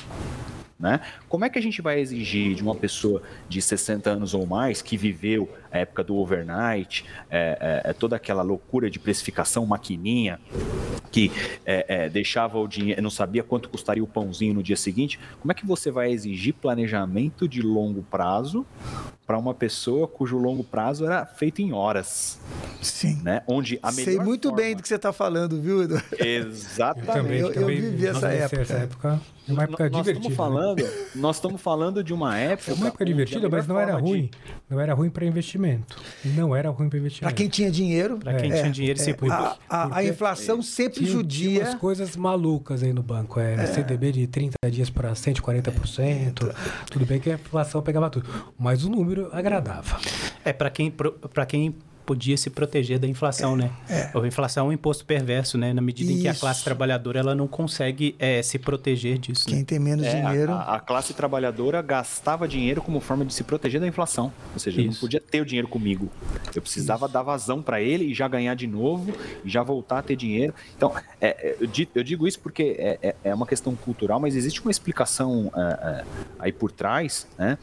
Né? 0.80 0.98
Como 1.28 1.44
é 1.44 1.50
que 1.50 1.58
a 1.58 1.62
gente 1.62 1.82
vai 1.82 2.00
exigir 2.00 2.54
de 2.54 2.62
uma 2.62 2.74
pessoa 2.74 3.22
de 3.46 3.60
60 3.60 4.08
anos 4.08 4.32
ou 4.32 4.46
mais 4.46 4.80
que 4.80 4.96
viveu 4.96 5.46
a 5.70 5.78
época 5.78 6.02
do 6.02 6.16
overnight, 6.16 7.04
é, 7.30 7.82
é, 7.84 7.90
é 7.90 7.92
toda 7.92 8.16
aquela 8.16 8.42
loucura 8.42 8.88
de 8.88 8.98
precificação, 8.98 9.66
maquininha, 9.66 10.40
que 11.10 11.30
é, 11.66 11.84
é, 11.88 12.08
deixava 12.08 12.58
o 12.58 12.66
dinheiro, 12.66 13.02
não 13.02 13.10
sabia 13.10 13.42
quanto 13.42 13.68
custaria 13.68 14.02
o 14.02 14.06
pãozinho 14.06 14.54
no 14.54 14.62
dia 14.62 14.76
seguinte, 14.76 15.18
como 15.40 15.50
é 15.52 15.54
que 15.54 15.66
você 15.66 15.90
vai 15.90 16.10
exigir 16.10 16.54
planejamento 16.54 17.48
de 17.48 17.62
longo 17.62 18.02
prazo 18.02 18.64
para 19.26 19.38
uma 19.38 19.54
pessoa 19.54 20.08
cujo 20.08 20.38
longo 20.38 20.64
prazo 20.64 21.04
era 21.04 21.24
feito 21.26 21.60
em 21.60 21.72
horas? 21.72 22.40
Sim. 22.82 23.20
Né? 23.22 23.42
Onde 23.46 23.78
a 23.82 23.92
Sei 23.92 24.18
muito 24.18 24.48
forma... 24.48 24.62
bem 24.62 24.76
do 24.76 24.82
que 24.82 24.88
você 24.88 24.96
está 24.96 25.12
falando, 25.12 25.60
viu, 25.60 25.82
Eduardo? 25.82 26.06
Exatamente. 26.18 27.10
Eu, 27.10 27.14
também, 27.14 27.38
eu, 27.40 27.52
eu 27.52 27.66
vivi 27.66 28.06
essa 28.06 28.28
época. 28.28 28.62
essa 28.62 28.74
época. 28.74 29.20
Uma 29.48 29.64
época 29.64 29.90
nós 29.90 30.06
divertida. 30.06 30.28
Estamos 30.28 30.30
né? 30.30 30.36
falando, 30.36 30.82
né? 30.82 30.90
Nós 31.14 31.36
estamos 31.36 31.60
falando 31.60 32.04
de 32.04 32.14
uma 32.14 32.38
época. 32.38 32.74
Uma 32.74 32.88
época 32.88 33.04
divertida, 33.04 33.48
mas 33.48 33.66
não 33.66 33.78
era 33.78 33.96
ruim. 33.96 34.22
De... 34.22 34.30
Não 34.68 34.80
era 34.80 34.94
ruim 34.94 35.10
para 35.10 35.24
investimento. 35.24 35.96
Não 36.24 36.54
era 36.54 36.70
ruim 36.70 36.88
para 36.88 36.98
investimento. 36.98 37.34
Para 37.34 37.36
quem 37.36 37.48
tinha 37.48 37.70
dinheiro. 37.70 38.18
Para 38.18 38.34
quem 38.34 38.52
é, 38.52 38.60
tinha 38.60 38.70
dinheiro, 38.70 39.00
é, 39.00 39.02
sempre. 39.02 39.30
A, 39.30 39.56
a, 39.68 39.98
a, 39.98 40.04
inflação 40.04 40.62
sempre 40.62 40.99
tinha, 41.04 41.12
judia. 41.12 41.50
Tinha 41.50 41.64
umas 41.64 41.74
coisas 41.76 42.16
malucas 42.16 42.82
aí 42.82 42.92
no 42.92 43.02
banco. 43.02 43.40
Era 43.40 43.62
é. 43.62 43.66
CDB 43.66 44.12
de 44.12 44.26
30 44.26 44.70
dias 44.70 44.90
para 44.90 45.12
140%. 45.12 46.02
É. 46.02 46.54
Tudo 46.90 47.06
bem 47.06 47.20
que 47.20 47.30
a 47.30 47.34
inflação 47.34 47.82
pegava 47.82 48.08
tudo. 48.10 48.28
Mas 48.58 48.84
o 48.84 48.90
número 48.90 49.28
agradava. 49.32 49.98
É, 50.44 50.52
para 50.52 50.70
quem, 50.70 50.92
quem 51.48 51.74
podia 52.10 52.36
se 52.36 52.50
proteger 52.50 52.98
da 52.98 53.06
inflação, 53.06 53.54
é, 53.54 53.56
né? 53.56 53.70
É. 53.88 54.10
A 54.12 54.26
inflação 54.26 54.66
é 54.66 54.68
um 54.70 54.72
imposto 54.72 55.04
perverso, 55.04 55.56
né? 55.56 55.72
Na 55.72 55.80
medida 55.80 56.10
Isso. 56.10 56.18
em 56.18 56.22
que 56.22 56.26
a 56.26 56.34
classe 56.34 56.64
trabalhadora 56.64 57.20
ela 57.20 57.36
não 57.36 57.46
consegue 57.46 58.16
é, 58.18 58.42
se 58.42 58.58
proteger 58.58 59.16
disso. 59.16 59.46
Quem 59.46 59.60
né? 59.60 59.64
tem 59.64 59.78
menos 59.78 60.04
é, 60.04 60.20
dinheiro. 60.20 60.50
A, 60.50 60.74
a, 60.74 60.80
classe 60.80 61.14
trabalhadora 61.14 61.80
gastava 61.80 62.48
dinheiro 62.48 62.82
como 62.82 62.98
forma 62.98 63.24
de 63.24 63.32
se 63.32 63.44
proteger 63.44 63.80
da 63.80 63.86
inflação. 63.86 64.32
Ou 64.52 64.58
seja, 64.58 64.80
Isso. 64.80 64.90
não 64.90 64.94
podia 64.96 65.20
ter 65.20 65.40
o 65.40 65.44
dinheiro 65.46 65.68
comigo. 65.68 66.10
Eu 66.52 66.60
precisava 66.60 67.06
Isso. 67.06 67.14
dar 67.14 67.22
vazão 67.22 67.62
para 67.62 67.80
ele 67.80 68.06
e 68.06 68.12
já 68.12 68.26
ganhar 68.26 68.56
de 68.56 68.66
novo 68.66 69.12
e 69.44 69.48
já 69.48 69.62
voltar 69.62 70.00
a 70.00 70.02
ter 70.02 70.16
dinheiro. 70.16 70.52
Então, 70.76 70.92
é, 71.20 71.28
é, 71.28 71.56
eu, 71.60 71.70
eu, 71.94 72.02
digo 72.02 72.26
isso 72.26 72.40
porque 72.40 72.74
é, 72.76 73.14
é, 73.22 73.32
uma 73.32 73.46
questão 73.46 73.76
cultural, 73.76 74.18
mas 74.18 74.34
existe 74.34 74.60
uma 74.62 74.72
explicação 74.72 75.52
aí 76.40 76.50
por 76.50 76.72
trás, 76.72 77.28
né? 77.38 77.56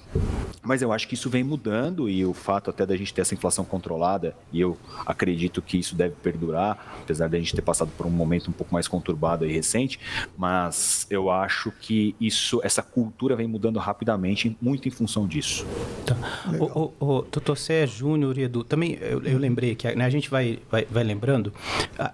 Mas 0.63 0.81
eu 0.81 0.93
acho 0.93 1.05
que 1.05 1.15
isso 1.15 1.29
vem 1.29 1.43
mudando 1.43 2.09
e 2.09 2.25
o 2.25 2.33
fato 2.33 2.69
até 2.69 2.85
da 2.85 2.95
gente 2.95 3.13
ter 3.13 3.21
essa 3.21 3.33
inflação 3.33 3.65
controlada 3.65 4.36
e 4.51 4.61
eu 4.61 4.77
acredito 5.05 5.61
que 5.61 5.77
isso 5.77 5.95
deve 5.95 6.15
perdurar, 6.15 6.99
apesar 7.01 7.27
de 7.27 7.35
a 7.35 7.39
gente 7.39 7.55
ter 7.55 7.61
passado 7.61 7.91
por 7.97 8.05
um 8.05 8.09
momento 8.09 8.49
um 8.49 8.53
pouco 8.53 8.73
mais 8.73 8.87
conturbado 8.87 9.45
e 9.45 9.51
recente, 9.51 9.99
mas 10.37 11.05
eu 11.09 11.29
acho 11.29 11.71
que 11.71 12.15
isso, 12.19 12.61
essa 12.63 12.81
cultura 12.81 13.35
vem 13.35 13.47
mudando 13.47 13.77
rapidamente, 13.79 14.55
muito 14.61 14.87
em 14.87 14.91
função 14.91 15.27
disso. 15.27 15.65
Tá. 16.05 16.15
O, 16.59 16.65
o, 16.65 16.93
o 16.99 17.21
doutor 17.23 17.57
Sérgio 17.57 17.97
Júnior 17.97 18.37
e 18.37 18.43
Edu, 18.43 18.63
também 18.63 18.97
eu, 19.01 19.21
eu 19.23 19.37
lembrei 19.37 19.75
que 19.75 19.93
né, 19.95 20.05
a 20.05 20.09
gente 20.09 20.29
vai, 20.29 20.59
vai, 20.69 20.85
vai 20.89 21.03
lembrando, 21.03 21.53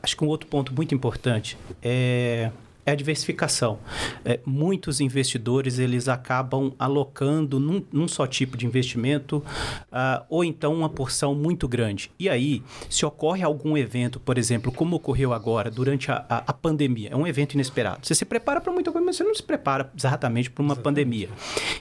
acho 0.02 0.18
que 0.18 0.24
um 0.24 0.28
outro 0.28 0.48
ponto 0.48 0.74
muito 0.74 0.94
importante 0.96 1.58
é 1.82 2.52
é 2.86 2.91
a 2.91 2.96
diversificação. 2.96 3.80
É, 4.26 4.39
muitos 4.46 5.00
investidores 5.00 5.80
eles 5.80 6.08
acabam 6.08 6.74
alocando 6.78 7.60
num, 7.60 7.84
num 7.91 8.08
só 8.08 8.28
tipo 8.28 8.58
de 8.58 8.65
investimento 8.65 9.38
uh, 9.38 10.24
ou 10.30 10.43
então 10.43 10.74
uma 10.74 10.89
porção 10.89 11.34
muito 11.34 11.67
grande. 11.67 12.12
E 12.19 12.30
aí, 12.30 12.62
se 12.89 13.06
ocorre 13.06 13.43
algum 13.43 13.78
evento, 13.78 14.19
por 14.19 14.38
exemplo, 14.38 14.72
como 14.72 14.96
ocorreu 14.96 15.34
agora 15.34 15.72
durante 15.72 16.12
a, 16.12 16.26
a, 16.30 16.38
a 16.48 16.54
pandemia, 16.54 17.10
é 17.12 17.15
um 17.15 17.26
evento 17.26 17.54
inesperado. 17.54 18.06
Você 18.06 18.15
se 18.15 18.26
prepara 18.26 18.60
para 18.60 18.72
muita 18.72 18.91
coisa, 18.91 19.06
mas 19.06 19.15
você 19.15 19.24
não 19.24 19.36
se 19.36 19.43
prepara 19.43 19.91
exatamente 19.98 20.50
para 20.50 20.62
uma 20.62 20.74
exatamente. 20.74 20.84
pandemia. 20.84 21.30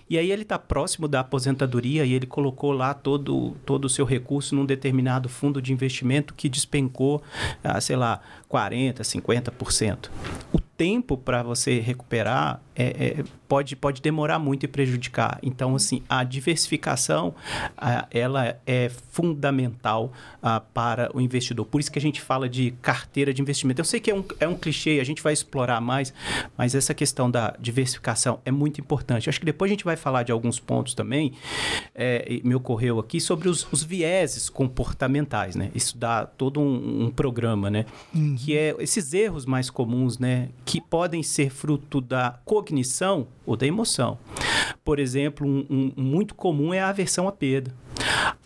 E 0.09 0.19
aí 0.19 0.31
ele 0.31 0.43
está 0.43 0.59
próximo 0.59 1.09
da 1.09 1.21
aposentadoria 1.21 2.05
e 2.05 2.13
ele 2.13 2.27
colocou 2.27 2.73
lá 2.73 2.95
todo, 2.95 3.57
todo 3.67 3.87
o 3.87 3.89
seu 3.89 4.05
recurso 4.05 4.55
num 4.55 4.65
determinado 4.65 5.29
fundo 5.29 5.61
de 5.61 5.73
investimento 5.73 6.35
que 6.35 6.49
despencou, 6.49 7.23
ah, 7.63 7.81
sei 7.81 7.97
lá, 7.97 8.21
40%, 8.53 9.01
50%. 9.01 10.11
O 10.53 10.61
tempo 10.61 11.17
para 11.17 11.43
você 11.43 11.81
recuperar 11.81 12.61
é, 12.75 13.19
é, 13.21 13.25
pode, 13.49 13.77
pode 13.77 14.01
demorar 14.01 14.39
muito 14.39 14.65
e 14.65 14.69
prejudicar. 14.69 15.39
Então, 15.43 15.75
assim, 15.75 16.03
a 16.09 16.25
diversificação, 16.25 17.35
ela 18.11 18.57
é 18.67 18.91
fundamental 19.11 20.13
para 20.73 21.11
o 21.15 21.21
investidor. 21.21 21.67
Por 21.67 21.81
isso 21.81 21.91
que 21.91 21.99
a 21.99 22.03
gente 22.03 22.21
fala 22.21 22.49
de 22.49 22.73
carteira 22.83 23.33
de 23.33 23.43
investimento. 23.43 23.81
Eu 23.81 23.85
sei 23.85 24.01
que 24.01 24.11
é 24.11 24.15
um, 24.15 24.25
é 24.41 24.49
um 24.49 24.55
clichê, 24.55 24.99
a 25.01 25.05
gente 25.05 25.23
vai 25.23 25.33
explorar 25.33 25.81
mais, 25.81 26.13
mas 26.57 26.75
essa 26.75 26.95
questão 26.95 27.31
da 27.31 27.55
diversificação 27.61 28.41
é 28.45 28.51
muito 28.51 28.81
importante. 28.81 29.29
Acho 29.29 29.39
que 29.39 29.47
depois 29.47 29.71
a 29.71 29.73
gente 29.73 29.85
vai 29.85 29.97
falar 29.97 30.23
de 30.23 30.33
alguns 30.33 30.59
pontos 30.59 30.95
também, 30.95 31.33
é, 31.95 32.41
me 32.43 32.55
ocorreu 32.55 32.99
aqui, 32.99 33.21
sobre 33.21 33.49
os, 33.49 33.71
os, 33.73 33.83
vieses 33.83 34.49
comportamentais, 34.49 35.55
né? 35.55 35.71
Isso 35.75 35.99
dá 35.99 36.25
todo 36.25 36.61
um, 36.61 37.05
um 37.05 37.11
programa, 37.11 37.71
né? 37.71 37.85
Uhum. 38.15 38.37
Que 38.37 38.57
é 38.57 38.75
esses 38.79 39.13
erros 39.13 39.45
mais 39.45 39.69
comuns, 39.69 40.19
né? 40.19 40.49
Que 40.65 40.81
podem 40.81 41.23
ser 41.23 41.51
fruto 41.51 42.01
da 42.01 42.39
cognição 42.63 43.27
ou 43.45 43.57
da 43.57 43.67
emoção. 43.67 44.19
Por 44.85 44.99
exemplo, 44.99 45.47
um, 45.47 45.93
um 45.97 46.03
muito 46.03 46.35
comum 46.35 46.73
é 46.73 46.81
a 46.81 46.89
aversão 46.89 47.27
à 47.27 47.33
perda. 47.33 47.75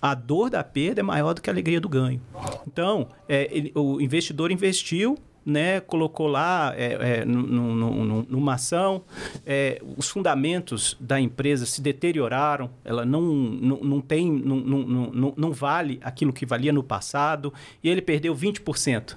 A 0.00 0.14
dor 0.14 0.50
da 0.50 0.64
perda 0.64 1.00
é 1.00 1.02
maior 1.02 1.34
do 1.34 1.42
que 1.42 1.50
a 1.50 1.52
alegria 1.52 1.80
do 1.80 1.88
ganho. 1.88 2.20
Então, 2.66 3.08
é, 3.28 3.48
ele, 3.50 3.72
o 3.74 4.00
investidor 4.00 4.50
investiu, 4.50 5.18
né, 5.46 5.78
colocou 5.80 6.26
lá 6.26 6.74
é, 6.76 7.20
é, 7.20 7.24
numa 7.24 8.54
ação, 8.54 9.04
é, 9.46 9.80
os 9.96 10.08
fundamentos 10.08 10.96
da 10.98 11.20
empresa 11.20 11.64
se 11.64 11.80
deterioraram, 11.80 12.68
ela 12.84 13.04
não, 13.06 13.22
não, 13.22 13.76
não 13.80 14.00
tem, 14.00 14.30
não, 14.30 14.56
não, 14.56 15.34
não 15.36 15.52
vale 15.52 16.00
aquilo 16.02 16.32
que 16.32 16.44
valia 16.44 16.72
no 16.72 16.82
passado, 16.82 17.54
e 17.82 17.88
ele 17.88 18.02
perdeu 18.02 18.34
20%. 18.34 19.16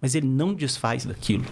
Mas 0.00 0.14
ele 0.14 0.26
não 0.26 0.52
desfaz 0.52 1.04
daquilo, 1.04 1.44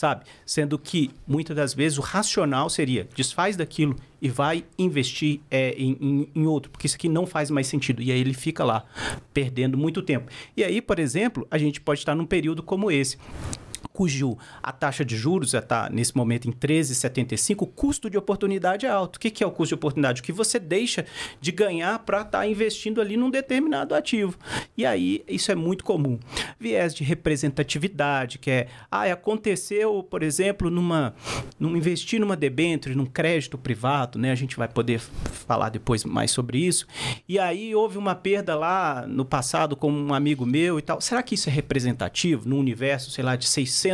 sabe? 0.00 0.24
Sendo 0.46 0.78
que, 0.78 1.10
muitas 1.28 1.54
das 1.54 1.74
vezes, 1.74 1.98
o 1.98 2.00
racional 2.00 2.70
seria 2.70 3.06
desfaz 3.14 3.54
daquilo 3.54 3.94
e 4.20 4.30
vai 4.30 4.64
investir 4.78 5.40
é, 5.50 5.72
em, 5.72 5.96
em, 6.00 6.28
em, 6.34 6.46
outro, 6.46 6.70
porque 6.70 6.86
isso 6.86 6.96
aqui 6.96 7.06
não 7.06 7.26
faz 7.26 7.50
mais 7.50 7.66
sentido. 7.66 8.00
E 8.00 8.10
aí 8.10 8.18
ele 8.18 8.32
fica 8.32 8.64
lá, 8.64 8.82
perdendo 9.34 9.76
muito 9.76 10.00
tempo. 10.00 10.30
E 10.56 10.64
aí, 10.64 10.80
por 10.80 10.98
exemplo, 10.98 11.46
a 11.50 11.58
gente 11.58 11.82
pode 11.82 12.00
estar 12.00 12.14
num 12.14 12.24
período 12.24 12.62
como 12.62 12.90
esse 12.90 13.18
cujo 14.00 14.38
a 14.62 14.72
taxa 14.72 15.04
de 15.04 15.14
juros 15.14 15.52
está 15.52 15.90
nesse 15.90 16.16
momento 16.16 16.48
em 16.48 16.52
13,75, 16.52 17.56
o 17.60 17.66
custo 17.66 18.08
de 18.08 18.16
oportunidade 18.16 18.86
é 18.86 18.88
alto. 18.88 19.16
O 19.16 19.20
que, 19.20 19.30
que 19.30 19.44
é 19.44 19.46
o 19.46 19.50
custo 19.50 19.68
de 19.68 19.74
oportunidade? 19.74 20.22
O 20.22 20.24
que 20.24 20.32
você 20.32 20.58
deixa 20.58 21.04
de 21.38 21.52
ganhar 21.52 21.98
para 21.98 22.22
estar 22.22 22.38
tá 22.38 22.46
investindo 22.46 22.98
ali 22.98 23.14
num 23.14 23.28
determinado 23.28 23.94
ativo. 23.94 24.38
E 24.74 24.86
aí, 24.86 25.22
isso 25.28 25.52
é 25.52 25.54
muito 25.54 25.84
comum. 25.84 26.18
Viés 26.58 26.94
de 26.94 27.04
representatividade, 27.04 28.38
que 28.38 28.50
é, 28.50 28.68
ah, 28.90 29.04
aconteceu, 29.04 30.02
por 30.02 30.22
exemplo, 30.22 30.70
numa, 30.70 31.14
num 31.58 31.76
investir 31.76 32.18
numa 32.18 32.36
debênture, 32.36 32.94
num 32.94 33.04
crédito 33.04 33.58
privado, 33.58 34.18
né? 34.18 34.32
A 34.32 34.34
gente 34.34 34.56
vai 34.56 34.68
poder 34.68 34.98
falar 34.98 35.68
depois 35.68 36.06
mais 36.06 36.30
sobre 36.30 36.56
isso. 36.56 36.86
E 37.28 37.38
aí 37.38 37.74
houve 37.74 37.98
uma 37.98 38.14
perda 38.14 38.54
lá 38.54 39.04
no 39.06 39.26
passado 39.26 39.76
com 39.76 39.92
um 39.92 40.14
amigo 40.14 40.46
meu 40.46 40.78
e 40.78 40.82
tal. 40.82 41.02
Será 41.02 41.22
que 41.22 41.34
isso 41.34 41.50
é 41.50 41.52
representativo 41.52 42.48
no 42.48 42.56
universo, 42.56 43.10
sei 43.10 43.22
lá, 43.22 43.36
de 43.36 43.46
600 43.46 43.89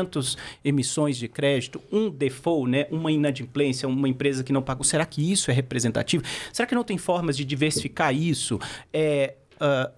emissões 0.64 1.16
de 1.16 1.28
crédito, 1.28 1.80
um 1.90 2.10
default, 2.10 2.70
né? 2.70 2.86
Uma 2.90 3.10
inadimplência, 3.10 3.88
uma 3.88 4.08
empresa 4.08 4.44
que 4.44 4.52
não 4.52 4.62
pagou? 4.62 4.84
Será 4.84 5.06
que 5.06 5.32
isso 5.32 5.50
é 5.50 5.54
representativo? 5.54 6.24
Será 6.52 6.66
que 6.66 6.74
não 6.74 6.84
tem 6.84 6.98
formas 6.98 7.36
de 7.36 7.44
diversificar 7.44 8.14
isso? 8.14 8.58
É, 8.92 9.34
Uh, 9.58 9.90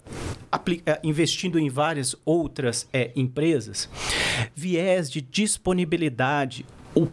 investindo 1.03 1.59
em 1.59 1.67
várias 1.67 2.15
outras 2.23 2.87
é, 2.93 3.11
empresas, 3.13 3.89
viés 4.55 5.11
de 5.11 5.19
disponibilidade 5.19 6.65
o, 6.95 7.07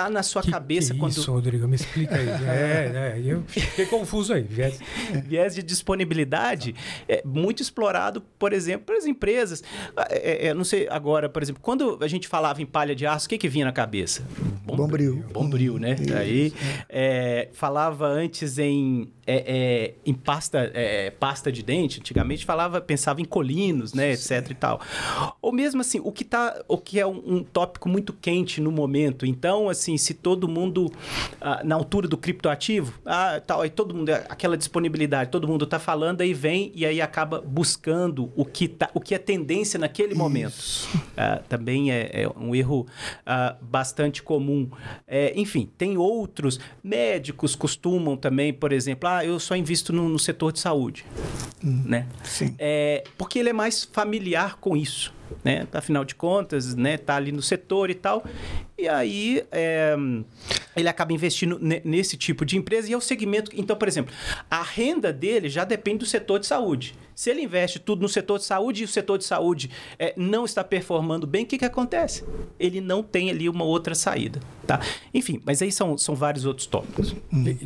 está 0.00 0.10
na 0.10 0.22
sua 0.22 0.42
que, 0.42 0.50
cabeça 0.50 0.94
que 0.94 1.00
quando. 1.00 1.12
Isso, 1.12 1.30
Rodrigo, 1.30 1.68
me 1.68 1.76
explica 1.76 2.16
aí. 2.16 2.28
é, 2.48 3.16
é, 3.16 3.22
eu 3.24 3.42
fiquei 3.46 3.86
confuso 3.86 4.32
aí. 4.32 4.42
Viés, 4.42 4.80
viés 5.24 5.54
de 5.54 5.62
disponibilidade 5.62 6.74
é 7.08 7.22
muito 7.24 7.62
explorado, 7.62 8.22
por 8.38 8.52
exemplo, 8.52 8.86
pelas 8.86 9.06
empresas. 9.06 9.62
É, 10.08 10.48
é, 10.48 10.54
não 10.54 10.64
sei 10.64 10.88
agora, 10.88 11.28
por 11.28 11.42
exemplo, 11.42 11.60
quando 11.62 11.98
a 12.00 12.08
gente 12.08 12.26
falava 12.28 12.62
em 12.62 12.66
palha 12.66 12.94
de 12.94 13.06
aço, 13.06 13.26
o 13.26 13.28
que, 13.28 13.38
que 13.38 13.48
vinha 13.48 13.64
na 13.64 13.72
cabeça? 13.72 14.26
Bombril. 14.64 15.24
Bombril, 15.32 15.78
né? 15.78 15.96
Isso, 16.00 16.16
aí 16.16 16.52
é. 16.88 17.48
falava 17.52 18.06
antes 18.06 18.58
em, 18.58 19.10
é, 19.26 19.94
em 20.06 20.14
pasta, 20.14 20.72
pasta 21.18 21.50
de 21.50 21.62
dente, 21.62 22.00
antigamente 22.00 22.44
falava, 22.44 22.80
pensava 22.80 23.20
em 23.20 23.24
colinos, 23.24 23.92
né, 23.92 24.12
etc 24.12 24.50
e 24.50 24.54
tal. 24.54 24.80
Ou 25.42 25.52
mesmo 25.52 25.80
assim, 25.80 26.00
o 26.02 26.12
que, 26.12 26.24
tá, 26.24 26.62
o 26.68 26.78
que 26.78 27.00
é 27.00 27.06
um, 27.06 27.22
um 27.26 27.44
tópico 27.44 27.88
muito 27.88 28.12
quente 28.12 28.60
no 28.60 28.70
momento. 28.70 29.26
Então, 29.26 29.68
assim, 29.68 29.89
se 29.98 30.14
todo 30.14 30.48
mundo, 30.48 30.90
ah, 31.40 31.62
na 31.64 31.74
altura 31.74 32.08
do 32.08 32.16
criptoativo, 32.16 32.94
ah, 33.04 33.40
tal, 33.44 33.62
aí 33.62 33.70
todo 33.70 33.94
mundo, 33.94 34.10
aquela 34.10 34.56
disponibilidade, 34.56 35.30
todo 35.30 35.46
mundo 35.46 35.64
está 35.64 35.78
falando, 35.78 36.20
aí 36.20 36.34
vem 36.34 36.72
e 36.74 36.84
aí 36.84 37.00
acaba 37.00 37.40
buscando 37.40 38.30
o 38.36 38.44
que, 38.44 38.68
tá, 38.68 38.90
o 38.94 39.00
que 39.00 39.14
é 39.14 39.18
tendência 39.18 39.78
naquele 39.78 40.14
momento. 40.14 40.54
Ah, 41.16 41.40
também 41.48 41.92
é, 41.92 42.22
é, 42.22 42.28
um 42.28 42.54
erro 42.54 42.86
ah, 43.26 43.56
bastante 43.60 44.22
comum. 44.22 44.70
É, 45.06 45.32
enfim, 45.38 45.68
tem 45.76 45.96
outros. 45.96 46.58
Médicos 46.82 47.54
costumam 47.54 48.16
também, 48.16 48.52
por 48.52 48.72
exemplo, 48.72 49.08
ah, 49.08 49.24
eu 49.24 49.38
só 49.38 49.56
invisto 49.56 49.92
no, 49.92 50.08
no 50.08 50.18
setor 50.18 50.52
de 50.52 50.60
saúde. 50.60 51.04
Hum, 51.64 51.82
né? 51.84 52.06
Sim. 52.22 52.54
É, 52.58 53.04
porque 53.18 53.38
ele 53.38 53.50
é 53.50 53.52
mais 53.52 53.84
familiar 53.84 54.56
com 54.56 54.76
isso 54.76 55.19
né? 55.44 55.66
Afinal 55.72 56.04
de 56.04 56.14
contas, 56.14 56.74
né? 56.74 56.96
Tá 56.96 57.16
ali 57.16 57.32
no 57.32 57.42
setor 57.42 57.90
e 57.90 57.94
tal. 57.94 58.24
E 58.78 58.88
aí 58.88 59.44
é, 59.52 59.94
ele 60.76 60.88
acaba 60.88 61.12
investindo 61.12 61.58
nesse 61.84 62.16
tipo 62.16 62.44
de 62.44 62.56
empresa 62.56 62.88
e 62.88 62.92
é 62.92 62.96
o 62.96 63.00
segmento. 63.00 63.50
Então, 63.54 63.76
por 63.76 63.88
exemplo, 63.88 64.14
a 64.50 64.62
renda 64.62 65.12
dele 65.12 65.48
já 65.48 65.64
depende 65.64 65.98
do 65.98 66.06
setor 66.06 66.38
de 66.38 66.46
saúde. 66.46 66.94
Se 67.20 67.28
ele 67.28 67.42
investe 67.42 67.78
tudo 67.78 68.00
no 68.00 68.08
setor 68.08 68.38
de 68.38 68.46
saúde 68.46 68.80
e 68.80 68.84
o 68.86 68.88
setor 68.88 69.18
de 69.18 69.24
saúde 69.24 69.70
é, 69.98 70.14
não 70.16 70.46
está 70.46 70.64
performando 70.64 71.26
bem, 71.26 71.44
o 71.44 71.46
que, 71.46 71.58
que 71.58 71.66
acontece? 71.66 72.24
Ele 72.58 72.80
não 72.80 73.02
tem 73.02 73.28
ali 73.28 73.46
uma 73.46 73.62
outra 73.62 73.94
saída. 73.94 74.40
Tá? 74.66 74.80
Enfim, 75.12 75.38
mas 75.44 75.60
aí 75.60 75.70
são, 75.70 75.98
são 75.98 76.14
vários 76.14 76.46
outros 76.46 76.66
tópicos. 76.66 77.14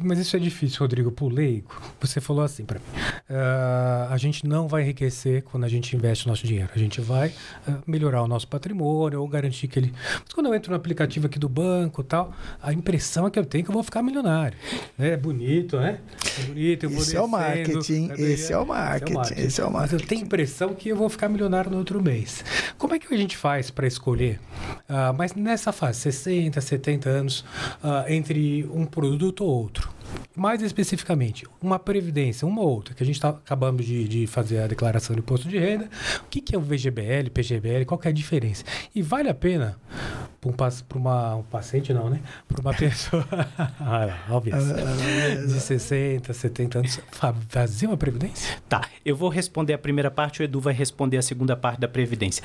Mas 0.02 0.18
isso 0.18 0.34
é 0.36 0.40
difícil, 0.40 0.80
Rodrigo, 0.80 1.12
pro 1.12 1.28
leigo. 1.28 1.68
Você 2.00 2.20
falou 2.20 2.42
assim 2.42 2.64
para 2.64 2.80
mim: 2.80 2.84
uh, 3.30 4.10
a 4.10 4.16
gente 4.16 4.44
não 4.44 4.66
vai 4.66 4.82
enriquecer 4.82 5.42
quando 5.44 5.64
a 5.64 5.68
gente 5.68 5.94
investe 5.94 6.26
o 6.26 6.30
nosso 6.30 6.44
dinheiro. 6.44 6.70
A 6.74 6.78
gente 6.78 7.00
vai 7.00 7.28
uh, 7.28 7.74
melhorar 7.86 8.22
o 8.22 8.26
nosso 8.26 8.48
patrimônio 8.48 9.20
ou 9.20 9.28
garantir 9.28 9.68
que 9.68 9.78
ele. 9.78 9.92
Mas 10.24 10.32
quando 10.32 10.46
eu 10.46 10.54
entro 10.54 10.70
no 10.70 10.76
aplicativo 10.76 11.26
aqui 11.26 11.38
do 11.38 11.48
banco 11.48 12.02
tal, 12.02 12.34
a 12.60 12.72
impressão 12.72 13.26
é 13.26 13.30
que 13.30 13.38
eu 13.38 13.44
tenho 13.44 13.62
que 13.62 13.70
eu 13.70 13.74
vou 13.74 13.84
ficar 13.84 14.02
milionário. 14.02 14.56
É 14.98 15.16
bonito, 15.16 15.76
né? 15.76 16.00
É 16.40 16.42
bonito, 16.46 16.84
eu 16.84 16.90
vou 16.90 17.02
Esse 17.02 17.16
é 17.16 17.20
o 17.20 17.28
marketing. 17.28 18.10
Esse 18.16 18.52
é 18.52 18.58
o 18.58 18.66
marketing. 18.66 19.43
Esse 19.44 19.60
é 19.60 19.64
o 19.64 19.70
marketing. 19.70 20.02
Eu 20.02 20.08
tenho 20.08 20.20
a 20.22 20.24
impressão 20.24 20.74
que 20.74 20.88
eu 20.88 20.96
vou 20.96 21.08
ficar 21.10 21.28
milionário 21.28 21.70
no 21.70 21.76
outro 21.76 22.02
mês. 22.02 22.42
Como 22.78 22.94
é 22.94 22.98
que 22.98 23.12
a 23.12 23.16
gente 23.16 23.36
faz 23.36 23.70
para 23.70 23.86
escolher? 23.86 24.40
Uh, 24.88 25.12
mas 25.16 25.34
nessa 25.34 25.70
fase, 25.70 26.00
60, 26.00 26.58
70 26.58 27.10
anos, 27.10 27.40
uh, 27.82 28.08
entre 28.08 28.66
um 28.72 28.86
produto 28.86 29.44
ou 29.44 29.50
outro. 29.50 29.90
Mais 30.36 30.62
especificamente, 30.62 31.46
uma 31.62 31.78
previdência, 31.78 32.46
uma 32.46 32.60
ou 32.60 32.68
outra, 32.68 32.94
que 32.94 33.02
a 33.02 33.06
gente 33.06 33.16
está 33.16 33.28
acabando 33.28 33.82
de, 33.82 34.08
de, 34.08 34.26
fazer 34.26 34.58
a 34.58 34.66
declaração 34.66 35.14
de 35.14 35.20
imposto 35.20 35.48
de 35.48 35.58
renda. 35.58 35.88
O 36.24 36.28
que, 36.28 36.40
que 36.40 36.54
é 36.54 36.58
o 36.58 36.60
VGBL, 36.60 37.30
PGBL, 37.32 37.84
qual 37.86 38.00
é 38.04 38.08
a 38.08 38.12
diferença? 38.12 38.64
E 38.94 39.00
vale 39.00 39.28
a 39.28 39.34
pena 39.34 39.78
para 40.40 40.98
um, 40.98 41.38
um 41.38 41.42
paciente, 41.44 41.92
não, 41.92 42.10
né? 42.10 42.20
Para 42.48 42.60
uma 42.60 42.74
pessoa, 42.74 43.24
ah, 43.80 44.18
óbvio, 44.28 44.54
de 45.46 45.60
60, 45.60 46.32
70 46.32 46.78
anos, 46.78 47.00
fazer 47.48 47.86
uma 47.86 47.96
previdência? 47.96 48.56
Tá, 48.68 48.82
eu 49.04 49.16
vou 49.16 49.28
responder 49.28 49.72
a 49.72 49.78
primeira 49.78 50.10
parte, 50.10 50.42
o 50.42 50.44
Edu 50.44 50.60
vai 50.60 50.74
responder 50.74 51.16
a 51.16 51.22
segunda 51.22 51.56
parte 51.56 51.80
da 51.80 51.88
previdência. 51.88 52.42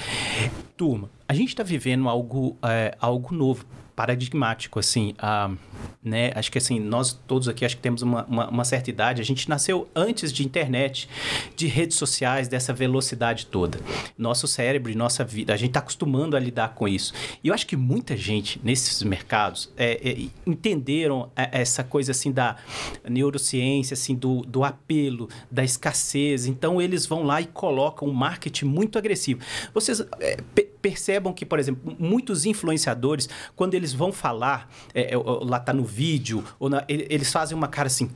Turma, 0.77 1.09
a 1.27 1.33
gente 1.33 1.49
está 1.49 1.63
vivendo 1.63 2.07
algo, 2.07 2.57
é, 2.63 2.95
algo 2.99 3.33
novo 3.33 3.65
paradigmático, 3.99 4.79
assim, 4.79 5.13
uh, 5.19 5.57
né? 6.01 6.31
Acho 6.33 6.49
que, 6.49 6.57
assim, 6.57 6.79
nós 6.79 7.11
todos 7.27 7.49
aqui, 7.49 7.65
acho 7.65 7.75
que 7.75 7.81
temos 7.81 8.01
uma, 8.01 8.23
uma, 8.27 8.49
uma, 8.49 8.63
certa 8.63 8.89
idade. 8.89 9.21
A 9.21 9.25
gente 9.25 9.49
nasceu 9.49 9.89
antes 9.93 10.31
de 10.31 10.45
internet, 10.45 11.09
de 11.53 11.67
redes 11.67 11.97
sociais, 11.97 12.47
dessa 12.47 12.71
velocidade 12.71 13.47
toda. 13.47 13.77
Nosso 14.17 14.47
cérebro 14.47 14.89
e 14.89 14.95
nossa 14.95 15.25
vida, 15.25 15.53
a 15.53 15.57
gente 15.57 15.71
está 15.71 15.81
acostumando 15.81 16.37
a 16.37 16.39
lidar 16.39 16.75
com 16.75 16.87
isso. 16.87 17.13
E 17.43 17.49
eu 17.49 17.53
acho 17.53 17.67
que 17.67 17.75
muita 17.75 18.15
gente 18.15 18.61
nesses 18.63 19.03
mercados 19.03 19.69
é, 19.75 19.99
é, 20.01 20.29
entenderam 20.47 21.29
essa 21.35 21.83
coisa, 21.83 22.13
assim, 22.13 22.31
da 22.31 22.55
neurociência, 23.03 23.95
assim, 23.95 24.15
do, 24.15 24.43
do 24.43 24.63
apelo, 24.63 25.27
da 25.51 25.61
escassez. 25.61 26.45
Então, 26.45 26.81
eles 26.81 27.05
vão 27.05 27.23
lá 27.23 27.41
e 27.41 27.47
colocam 27.47 28.07
um 28.07 28.13
marketing 28.13 28.63
muito 28.63 28.97
agressivo. 28.97 29.41
Vocês 29.73 29.99
é, 30.21 30.37
percebam 30.81 31.33
que, 31.33 31.45
por 31.45 31.59
exemplo, 31.59 31.95
muitos 31.99 32.45
influenciadores, 32.45 33.27
quando 33.55 33.73
eles 33.73 33.88
vão 33.93 34.11
falar, 34.11 34.69
é, 34.93 35.13
é, 35.13 35.17
lá 35.17 35.59
tá 35.59 35.73
no 35.73 35.83
vídeo, 35.83 36.43
ou 36.59 36.69
na, 36.69 36.83
eles 36.87 37.31
fazem 37.31 37.57
uma 37.57 37.67
cara 37.67 37.87
assim 37.87 38.09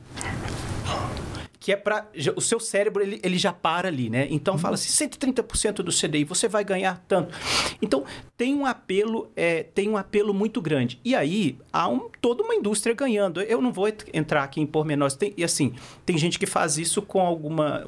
que 1.64 1.72
é 1.72 1.76
para 1.76 2.06
o 2.36 2.42
seu 2.42 2.60
cérebro 2.60 3.02
ele, 3.02 3.18
ele 3.22 3.38
já 3.38 3.50
para 3.50 3.88
ali, 3.88 4.10
né? 4.10 4.28
Então 4.28 4.52
uhum. 4.52 4.60
fala 4.60 4.74
assim, 4.74 5.08
130% 5.08 5.76
do 5.76 5.90
CDI, 5.90 6.22
você 6.22 6.46
vai 6.46 6.62
ganhar 6.62 7.02
tanto. 7.08 7.34
Então 7.80 8.04
tem 8.36 8.54
um 8.54 8.66
apelo, 8.66 9.30
é, 9.34 9.62
tem 9.62 9.88
um 9.88 9.96
apelo 9.96 10.34
muito 10.34 10.60
grande. 10.60 11.00
E 11.02 11.14
aí 11.14 11.56
há 11.72 11.88
um, 11.88 12.10
toda 12.20 12.42
uma 12.42 12.54
indústria 12.54 12.94
ganhando. 12.94 13.40
Eu 13.40 13.62
não 13.62 13.72
vou 13.72 13.88
entrar 14.12 14.42
aqui 14.42 14.60
em 14.60 14.66
pormenores. 14.66 15.16
Tem, 15.16 15.32
e 15.38 15.42
assim, 15.42 15.72
tem 16.04 16.18
gente 16.18 16.38
que 16.38 16.44
faz 16.44 16.76
isso 16.76 17.00
com 17.00 17.22
alguma 17.22 17.86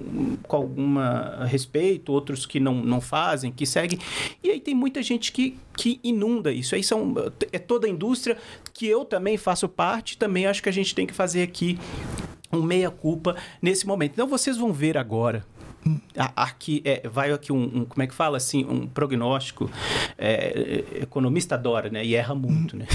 com 0.48 0.56
alguma 0.56 1.44
respeito, 1.44 2.14
outros 2.14 2.46
que 2.46 2.58
não, 2.58 2.76
não 2.76 2.98
fazem, 3.02 3.52
que 3.52 3.66
seguem. 3.66 3.98
E 4.42 4.52
aí 4.52 4.58
tem 4.58 4.74
muita 4.74 5.02
gente 5.02 5.30
que, 5.30 5.54
que 5.76 6.00
inunda 6.02 6.50
isso. 6.50 6.74
Aí 6.74 6.82
são 6.82 7.14
é 7.52 7.58
toda 7.58 7.86
a 7.86 7.90
indústria 7.90 8.38
que 8.72 8.86
eu 8.86 9.04
também 9.04 9.36
faço 9.36 9.68
parte, 9.68 10.16
também 10.16 10.46
acho 10.46 10.62
que 10.62 10.68
a 10.70 10.72
gente 10.72 10.94
tem 10.94 11.06
que 11.06 11.12
fazer 11.12 11.42
aqui 11.42 11.78
um 12.52 12.62
meia-culpa 12.62 13.36
nesse 13.60 13.86
momento. 13.86 14.12
Então 14.12 14.26
vocês 14.26 14.56
vão 14.56 14.72
ver 14.72 14.96
agora. 14.96 15.44
Aqui 16.34 16.82
é, 16.84 17.08
vai 17.08 17.30
aqui 17.30 17.52
um, 17.52 17.62
um, 17.62 17.84
como 17.84 18.02
é 18.02 18.08
que 18.08 18.14
fala 18.14 18.36
assim 18.36 18.64
um 18.64 18.88
prognóstico 18.88 19.70
é, 20.18 20.82
economista 21.00 21.54
adora 21.54 21.88
né 21.88 22.04
e 22.04 22.16
erra 22.16 22.34
muito 22.34 22.76
né 22.76 22.88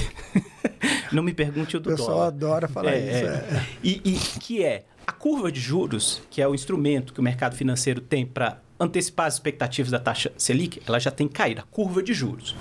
não 1.09 1.23
me 1.23 1.33
pergunte 1.33 1.77
o 1.77 1.79
do 1.79 1.91
pessoal 1.91 2.09
dólar. 2.09 2.27
adora 2.27 2.67
falar 2.67 2.91
é, 2.91 2.99
isso 2.99 3.25
é. 3.25 3.29
é. 3.29 3.65
E, 3.81 4.01
e 4.03 4.13
que 4.41 4.61
é 4.61 4.83
a 5.07 5.13
curva 5.13 5.49
de 5.49 5.61
juros 5.61 6.21
que 6.29 6.41
é 6.41 6.47
o 6.49 6.53
instrumento 6.53 7.13
que 7.13 7.21
o 7.21 7.23
mercado 7.23 7.55
financeiro 7.55 8.01
tem 8.01 8.25
para 8.25 8.59
antecipar 8.81 9.27
as 9.27 9.35
expectativas 9.35 9.91
da 9.91 9.99
taxa 9.99 10.33
Selic, 10.35 10.81
ela 10.87 10.99
já 10.99 11.11
tem 11.11 11.27
caído, 11.27 11.61
a 11.61 11.63
curva 11.63 12.01
de 12.01 12.13
juros. 12.15 12.55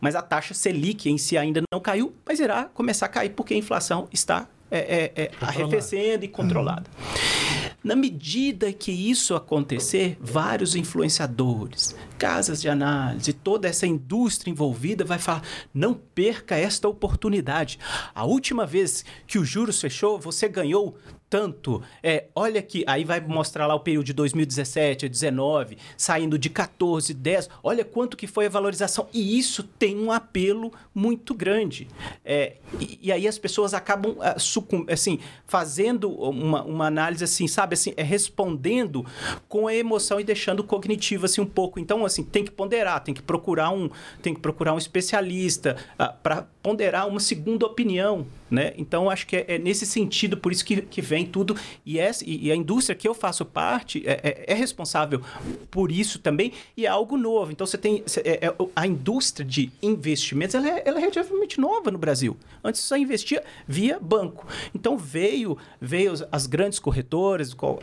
Mas 0.00 0.14
a 0.14 0.22
taxa 0.22 0.54
Selic 0.54 1.10
em 1.10 1.18
si 1.18 1.36
ainda 1.36 1.62
não 1.72 1.80
caiu, 1.80 2.14
mas 2.24 2.38
irá 2.38 2.66
começar 2.66 3.06
a 3.06 3.08
cair 3.08 3.30
porque 3.30 3.54
a 3.54 3.56
inflação 3.56 4.08
está 4.12 4.46
é, 4.76 5.12
é, 5.16 5.22
é 5.22 5.30
arrefecendo 5.40 6.24
e 6.24 6.28
controlada. 6.28 6.84
Uhum. 6.98 7.54
Na 7.84 7.94
medida 7.94 8.72
que 8.72 8.90
isso 8.90 9.34
acontecer, 9.34 10.16
vários 10.18 10.74
influenciadores, 10.74 11.94
casas 12.18 12.62
de 12.62 12.68
análise, 12.68 13.34
toda 13.34 13.68
essa 13.68 13.86
indústria 13.86 14.50
envolvida 14.50 15.04
vai 15.04 15.18
falar: 15.18 15.42
não 15.72 15.92
perca 15.92 16.56
esta 16.56 16.88
oportunidade. 16.88 17.78
A 18.14 18.24
última 18.24 18.64
vez 18.64 19.04
que 19.26 19.38
o 19.38 19.44
juros 19.44 19.82
fechou, 19.82 20.18
você 20.18 20.48
ganhou 20.48 20.96
tanto. 21.34 21.82
É, 22.00 22.26
olha 22.32 22.60
aqui, 22.60 22.84
aí 22.86 23.02
vai 23.02 23.20
mostrar 23.20 23.66
lá 23.66 23.74
o 23.74 23.80
período 23.80 24.06
de 24.06 24.12
2017 24.12 25.06
a 25.06 25.08
19, 25.08 25.76
saindo 25.96 26.38
de 26.38 26.48
14, 26.48 27.12
10. 27.12 27.50
Olha 27.60 27.84
quanto 27.84 28.16
que 28.16 28.28
foi 28.28 28.46
a 28.46 28.48
valorização. 28.48 29.08
E 29.12 29.36
isso 29.36 29.64
tem 29.64 29.98
um 29.98 30.12
apelo 30.12 30.72
muito 30.94 31.34
grande. 31.34 31.88
É, 32.24 32.58
e, 32.80 33.00
e, 33.02 33.10
aí 33.10 33.26
as 33.26 33.36
pessoas 33.36 33.74
acabam 33.74 34.14
sucum, 34.38 34.86
assim, 34.88 35.18
fazendo 35.44 36.08
uma, 36.08 36.62
uma 36.62 36.86
análise 36.86 37.24
assim, 37.24 37.48
sabe, 37.48 37.74
assim, 37.74 37.92
é 37.96 38.02
respondendo 38.04 39.04
com 39.48 39.66
a 39.66 39.74
emoção 39.74 40.20
e 40.20 40.24
deixando 40.24 40.60
o 40.60 40.64
cognitivo 40.64 41.24
assim 41.26 41.40
um 41.40 41.46
pouco. 41.46 41.80
Então, 41.80 42.04
assim, 42.04 42.22
tem 42.22 42.44
que 42.44 42.52
ponderar, 42.52 43.02
tem 43.02 43.12
que 43.12 43.22
procurar 43.22 43.70
um, 43.70 43.90
tem 44.22 44.32
que 44.32 44.40
procurar 44.40 44.72
um 44.72 44.78
especialista 44.78 45.74
uh, 45.94 45.94
ah, 45.98 46.08
para 46.22 46.53
ponderar 46.64 47.06
uma 47.06 47.20
segunda 47.20 47.66
opinião, 47.66 48.26
né? 48.50 48.72
Então, 48.78 49.10
acho 49.10 49.26
que 49.26 49.36
é, 49.36 49.44
é, 49.48 49.58
nesse 49.58 49.84
sentido, 49.84 50.34
por 50.34 50.50
isso 50.50 50.64
que, 50.64 50.80
que 50.80 51.02
vem 51.02 51.26
tudo. 51.26 51.54
E, 51.84 51.98
essa, 51.98 52.24
e, 52.26 52.50
a 52.50 52.56
indústria 52.56 52.96
que 52.96 53.06
eu 53.06 53.12
faço 53.12 53.44
parte 53.44 54.02
é, 54.06 54.18
é, 54.22 54.44
é, 54.46 54.54
responsável 54.54 55.20
por 55.70 55.92
isso 55.92 56.18
também 56.18 56.54
e 56.74 56.86
é 56.86 56.88
algo 56.88 57.18
novo. 57.18 57.52
Então, 57.52 57.66
você 57.66 57.76
tem. 57.76 58.02
É, 58.24 58.46
é, 58.46 58.54
a 58.74 58.86
indústria 58.86 59.46
de 59.46 59.70
investimentos 59.82 60.54
ela 60.54 60.66
é, 60.66 60.82
ela 60.86 60.96
é 60.96 61.00
relativamente 61.00 61.60
nova 61.60 61.90
no 61.90 61.98
Brasil. 61.98 62.34
Antes 62.64 62.80
só 62.80 62.96
investia 62.96 63.44
via 63.68 63.98
banco. 64.00 64.46
Então, 64.74 64.96
veio, 64.96 65.58
veio 65.78 66.14
as 66.32 66.46
grandes 66.46 66.78
corretoras, 66.78 67.52
qual, 67.52 67.78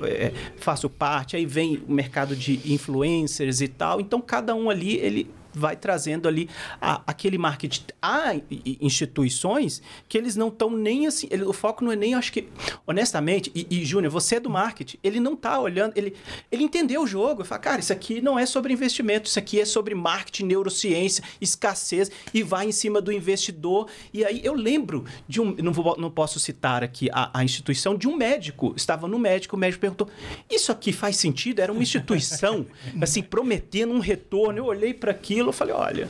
faço 0.57 0.89
parte, 0.89 1.35
aí 1.35 1.45
vem 1.45 1.83
o 1.87 1.91
mercado 1.91 2.35
de 2.35 2.59
influencers 2.65 3.61
e 3.61 3.67
tal. 3.67 4.01
Então, 4.01 4.19
cada 4.19 4.55
um 4.55 4.71
ali, 4.71 4.95
ele 4.95 5.29
vai 5.53 5.75
trazendo 5.75 6.27
ali 6.27 6.49
a, 6.79 7.01
aquele 7.05 7.37
marketing. 7.37 7.83
Há 8.01 8.35
instituições 8.79 9.81
que 10.07 10.17
eles 10.17 10.35
não 10.35 10.47
estão 10.47 10.69
nem 10.69 11.07
assim. 11.07 11.27
Ele, 11.29 11.43
o 11.43 11.53
foco 11.53 11.83
não 11.83 11.91
é 11.91 11.95
nem, 11.95 12.13
acho 12.13 12.31
que, 12.31 12.47
honestamente, 12.85 13.51
e, 13.53 13.67
e 13.69 13.85
Júnior, 13.85 14.11
você 14.11 14.35
é 14.35 14.39
do 14.39 14.49
marketing, 14.49 14.97
ele 15.03 15.19
não 15.19 15.33
está 15.33 15.59
olhando, 15.59 15.93
ele, 15.95 16.15
ele 16.51 16.63
entendeu 16.63 17.03
o 17.03 17.07
jogo. 17.07 17.41
Ele 17.41 17.47
fala, 17.47 17.61
cara, 17.61 17.79
isso 17.79 17.93
aqui 17.93 18.21
não 18.21 18.37
é 18.37 18.45
sobre 18.45 18.73
investimento, 18.73 19.27
isso 19.27 19.39
aqui 19.39 19.59
é 19.59 19.65
sobre 19.65 19.95
marketing, 19.95 20.45
neurociência, 20.45 21.23
escassez, 21.39 22.11
e 22.33 22.43
vai 22.43 22.67
em 22.67 22.71
cima 22.71 23.01
do 23.01 23.11
investidor. 23.11 23.87
E 24.13 24.23
aí 24.23 24.41
eu 24.43 24.53
lembro 24.53 25.05
de 25.27 25.41
um. 25.41 25.55
Não, 25.55 25.71
vou, 25.71 25.97
não 25.97 26.09
posso 26.09 26.39
citar 26.39 26.83
aqui 26.83 27.09
a, 27.11 27.39
a 27.39 27.43
instituição, 27.43 27.95
de 27.95 28.07
um 28.07 28.15
médico. 28.15 28.73
Estava 28.75 29.07
no 29.07 29.19
médico, 29.19 29.55
o 29.55 29.59
médico 29.59 29.81
perguntou: 29.81 30.09
Isso 30.49 30.71
aqui 30.71 30.91
faz 30.91 31.17
sentido? 31.17 31.59
Era 31.59 31.71
uma 31.71 31.81
instituição, 31.81 32.65
assim, 33.01 33.21
prometendo 33.21 33.93
um 33.93 33.99
retorno. 33.99 34.59
Eu 34.59 34.65
olhei 34.65 34.93
para 34.93 35.11
aquilo 35.11 35.40
aquilo, 35.41 35.49
eu 35.49 35.53
falei, 35.53 35.73
olha, 35.73 36.09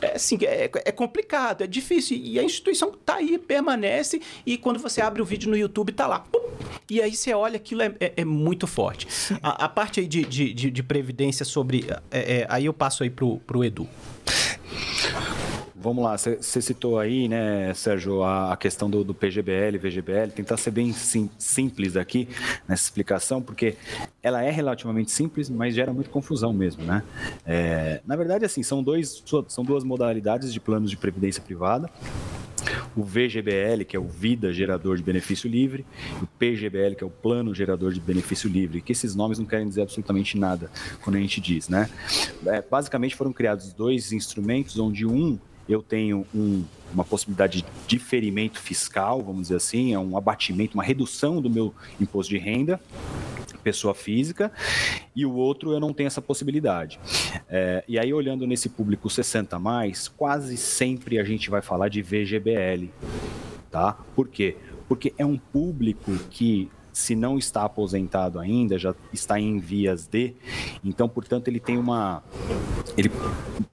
é, 0.00 0.16
assim, 0.16 0.38
é, 0.42 0.70
é 0.84 0.92
complicado, 0.92 1.62
é 1.62 1.66
difícil. 1.66 2.16
E 2.16 2.38
a 2.38 2.42
instituição 2.42 2.90
está 2.90 3.16
aí, 3.16 3.38
permanece, 3.38 4.20
e 4.44 4.58
quando 4.58 4.78
você 4.78 5.00
abre 5.00 5.22
o 5.22 5.24
vídeo 5.24 5.50
no 5.50 5.56
YouTube, 5.56 5.90
está 5.90 6.06
lá. 6.06 6.20
Pum, 6.20 6.40
e 6.90 7.00
aí 7.00 7.14
você 7.14 7.32
olha, 7.32 7.56
aquilo 7.56 7.82
é, 7.82 7.94
é, 8.00 8.12
é 8.18 8.24
muito 8.24 8.66
forte. 8.66 9.06
A, 9.42 9.64
a, 9.64 9.68
parte 9.68 10.00
aí 10.00 10.06
de, 10.06 10.24
de, 10.24 10.52
de, 10.52 10.70
de 10.70 10.82
previdência 10.82 11.44
sobre... 11.44 11.86
É, 12.10 12.40
é, 12.40 12.46
aí 12.48 12.66
eu 12.66 12.72
passo 12.72 13.02
aí 13.02 13.10
pro, 13.10 13.38
pro 13.38 13.64
Edu. 13.64 13.88
Vamos 15.82 16.04
lá, 16.04 16.16
você 16.16 16.62
citou 16.62 16.98
aí, 16.98 17.28
né, 17.28 17.74
Sérgio, 17.74 18.22
a, 18.22 18.52
a 18.52 18.56
questão 18.56 18.88
do, 18.88 19.02
do, 19.02 19.12
PGBL, 19.12 19.78
VGBL, 19.78 20.30
tentar 20.34 20.56
ser 20.56 20.70
bem 20.70 20.92
sim, 20.92 21.28
simples 21.36 21.96
aqui 21.96 22.28
nessa 22.68 22.84
explicação, 22.84 23.42
porque 23.42 23.74
ela 24.22 24.44
é 24.44 24.50
relativamente 24.50 25.10
simples, 25.10 25.50
mas 25.50 25.74
gera 25.74 25.92
muita 25.92 26.08
confusão 26.08 26.52
mesmo, 26.52 26.84
né? 26.84 27.02
É, 27.44 28.00
na 28.06 28.14
verdade, 28.14 28.44
assim, 28.44 28.62
são, 28.62 28.80
dois, 28.82 29.24
são 29.48 29.64
duas 29.64 29.82
modalidades 29.82 30.52
de 30.52 30.60
planos 30.60 30.88
de 30.88 30.96
previdência 30.96 31.42
privada 31.42 31.90
o 32.96 33.02
VGBL, 33.02 33.84
que 33.86 33.96
é 33.96 33.98
o 34.00 34.06
Vida 34.06 34.52
Gerador 34.52 34.96
de 34.96 35.02
Benefício 35.02 35.48
Livre, 35.48 35.84
e 36.20 36.24
o 36.24 36.26
PGBL, 36.38 36.94
que 36.94 37.04
é 37.04 37.06
o 37.06 37.10
Plano 37.10 37.54
Gerador 37.54 37.92
de 37.92 38.00
Benefício 38.00 38.48
Livre, 38.48 38.80
que 38.80 38.92
esses 38.92 39.14
nomes 39.14 39.38
não 39.38 39.46
querem 39.46 39.66
dizer 39.66 39.82
absolutamente 39.82 40.38
nada 40.38 40.70
quando 41.02 41.16
a 41.16 41.18
gente 41.18 41.40
diz, 41.40 41.68
né? 41.68 41.88
É, 42.46 42.62
basicamente 42.62 43.16
foram 43.16 43.32
criados 43.32 43.72
dois 43.72 44.12
instrumentos, 44.12 44.78
onde 44.78 45.06
um 45.06 45.38
eu 45.68 45.82
tenho 45.82 46.26
um, 46.34 46.64
uma 46.92 47.04
possibilidade 47.04 47.62
de 47.62 47.68
diferimento 47.86 48.60
fiscal, 48.60 49.22
vamos 49.22 49.42
dizer 49.42 49.56
assim, 49.56 49.92
é 49.92 49.98
um 49.98 50.16
abatimento, 50.16 50.74
uma 50.74 50.84
redução 50.84 51.40
do 51.40 51.48
meu 51.48 51.74
imposto 52.00 52.30
de 52.30 52.38
renda, 52.38 52.80
pessoa 53.62 53.94
física, 53.94 54.50
e 55.14 55.24
o 55.24 55.32
outro 55.32 55.72
eu 55.72 55.80
não 55.80 55.92
tenho 55.92 56.08
essa 56.08 56.20
possibilidade. 56.20 56.98
É, 57.48 57.84
e 57.86 57.98
aí, 57.98 58.12
olhando 58.12 58.46
nesse 58.46 58.68
público 58.68 59.08
60 59.08 59.58
mais, 59.58 60.08
quase 60.08 60.56
sempre 60.56 61.18
a 61.18 61.24
gente 61.24 61.48
vai 61.48 61.62
falar 61.62 61.88
de 61.88 62.02
VGBL. 62.02 62.90
Tá? 63.70 63.92
Por 64.14 64.28
quê? 64.28 64.56
Porque 64.88 65.14
é 65.16 65.24
um 65.24 65.38
público 65.38 66.12
que 66.30 66.70
se 66.92 67.14
não 67.14 67.38
está 67.38 67.64
aposentado 67.64 68.38
ainda, 68.38 68.78
já 68.78 68.94
está 69.12 69.40
em 69.40 69.58
vias 69.58 70.06
de, 70.06 70.34
então, 70.84 71.08
portanto, 71.08 71.48
ele 71.48 71.58
tem 71.58 71.78
uma 71.78 72.22
ele 72.96 73.10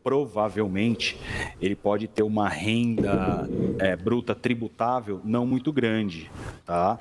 provavelmente 0.03 1.19
ele 1.61 1.75
pode 1.75 2.07
ter 2.07 2.23
uma 2.23 2.47
renda 2.47 3.47
é, 3.79 3.95
bruta 3.95 4.33
tributável 4.33 5.21
não 5.23 5.45
muito 5.45 5.73
grande, 5.73 6.31
tá? 6.65 6.97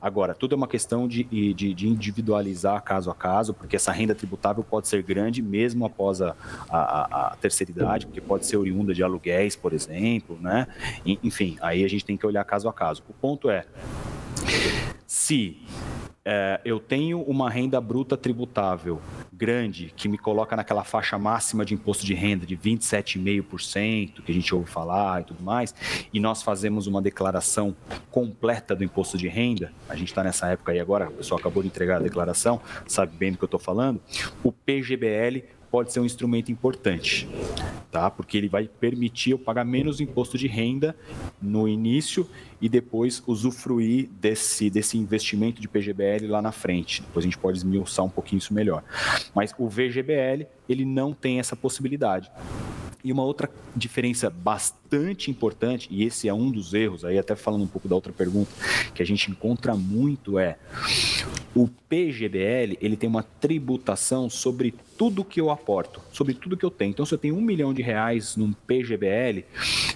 Agora, 0.00 0.34
tudo 0.34 0.54
é 0.54 0.56
uma 0.56 0.68
questão 0.68 1.08
de, 1.08 1.24
de, 1.24 1.74
de, 1.74 1.88
individualizar 1.88 2.82
caso 2.82 3.10
a 3.10 3.14
caso, 3.14 3.54
porque 3.54 3.76
essa 3.76 3.92
renda 3.92 4.14
tributável 4.14 4.62
pode 4.62 4.88
ser 4.88 5.02
grande 5.02 5.40
mesmo 5.40 5.86
após 5.86 6.20
a, 6.20 6.36
a, 6.68 7.32
a 7.32 7.36
terceira 7.36 7.70
idade, 7.70 8.06
porque 8.06 8.20
pode 8.20 8.46
ser 8.46 8.56
oriunda 8.56 8.92
de 8.92 9.02
aluguéis, 9.02 9.56
por 9.56 9.72
exemplo, 9.72 10.38
né? 10.40 10.66
Enfim, 11.22 11.56
aí 11.60 11.84
a 11.84 11.88
gente 11.88 12.04
tem 12.04 12.16
que 12.16 12.26
olhar 12.26 12.44
caso 12.44 12.68
a 12.68 12.72
caso. 12.72 13.02
O 13.08 13.12
ponto 13.12 13.48
é, 13.48 13.64
se 15.06 15.58
é, 16.24 16.60
eu 16.64 16.80
tenho 16.80 17.20
uma 17.22 17.50
renda 17.50 17.80
bruta 17.80 18.16
tributável 18.16 19.00
grande, 19.32 19.92
que 19.94 20.08
me 20.08 20.16
coloca 20.16 20.56
naquela 20.56 20.82
faixa 20.82 21.18
máxima 21.18 21.64
de 21.64 21.74
imposto 21.74 22.06
de 22.06 22.14
renda 22.14 22.46
de 22.46 22.56
27,5%, 22.56 24.22
que 24.22 24.32
a 24.32 24.34
gente 24.34 24.54
ouve 24.54 24.70
falar 24.70 25.20
e 25.20 25.24
tudo 25.24 25.42
mais, 25.42 25.74
e 26.12 26.18
nós 26.18 26.42
fazemos 26.42 26.86
uma 26.86 27.02
declaração 27.02 27.76
completa 28.10 28.74
do 28.74 28.82
imposto 28.82 29.18
de 29.18 29.28
renda, 29.28 29.72
a 29.88 29.96
gente 29.96 30.08
está 30.08 30.24
nessa 30.24 30.48
época 30.48 30.72
aí 30.72 30.80
agora, 30.80 31.08
o 31.08 31.12
pessoal 31.12 31.38
acabou 31.38 31.62
de 31.62 31.68
entregar 31.68 31.96
a 31.96 32.02
declaração, 32.02 32.60
sabe 32.86 33.14
bem 33.16 33.32
do 33.32 33.38
que 33.38 33.44
eu 33.44 33.46
estou 33.46 33.60
falando, 33.60 34.00
o 34.42 34.50
PGBL 34.50 35.44
pode 35.74 35.92
ser 35.92 35.98
um 35.98 36.04
instrumento 36.04 36.52
importante, 36.52 37.28
tá? 37.90 38.08
Porque 38.08 38.38
ele 38.38 38.48
vai 38.48 38.68
permitir 38.68 39.32
eu 39.32 39.38
pagar 39.40 39.64
menos 39.64 40.00
imposto 40.00 40.38
de 40.38 40.46
renda 40.46 40.94
no 41.42 41.66
início 41.66 42.30
e 42.60 42.68
depois 42.68 43.20
usufruir 43.26 44.08
desse, 44.20 44.70
desse 44.70 44.96
investimento 44.96 45.60
de 45.60 45.66
PGBL 45.66 46.28
lá 46.28 46.40
na 46.40 46.52
frente. 46.52 47.02
Depois 47.02 47.24
a 47.24 47.26
gente 47.26 47.36
pode 47.36 47.58
esmiuçar 47.58 48.04
um 48.04 48.08
pouquinho 48.08 48.38
isso 48.38 48.54
melhor. 48.54 48.84
Mas 49.34 49.52
o 49.58 49.68
VGBL, 49.68 50.46
ele 50.68 50.84
não 50.84 51.12
tem 51.12 51.40
essa 51.40 51.56
possibilidade. 51.56 52.30
E 53.02 53.10
uma 53.10 53.24
outra 53.24 53.50
diferença 53.74 54.30
bastante 54.30 55.28
importante, 55.28 55.88
e 55.90 56.04
esse 56.04 56.28
é 56.28 56.32
um 56.32 56.52
dos 56.52 56.72
erros, 56.72 57.04
aí 57.04 57.18
até 57.18 57.34
falando 57.34 57.64
um 57.64 57.66
pouco 57.66 57.88
da 57.88 57.96
outra 57.96 58.12
pergunta, 58.12 58.52
que 58.94 59.02
a 59.02 59.06
gente 59.06 59.28
encontra 59.28 59.74
muito 59.74 60.38
é 60.38 60.56
o 61.54 61.68
PGBL, 61.88 62.76
ele 62.80 62.96
tem 62.96 63.08
uma 63.08 63.22
tributação 63.22 64.28
sobre 64.28 64.74
tudo 64.98 65.24
que 65.24 65.40
eu 65.40 65.50
aporto, 65.50 66.00
sobre 66.12 66.34
tudo 66.34 66.56
que 66.56 66.64
eu 66.64 66.70
tenho. 66.70 66.90
Então, 66.90 67.06
se 67.06 67.14
eu 67.14 67.18
tenho 67.18 67.36
um 67.36 67.40
milhão 67.40 67.72
de 67.72 67.80
reais 67.80 68.36
num 68.36 68.52
PGBL, 68.52 69.44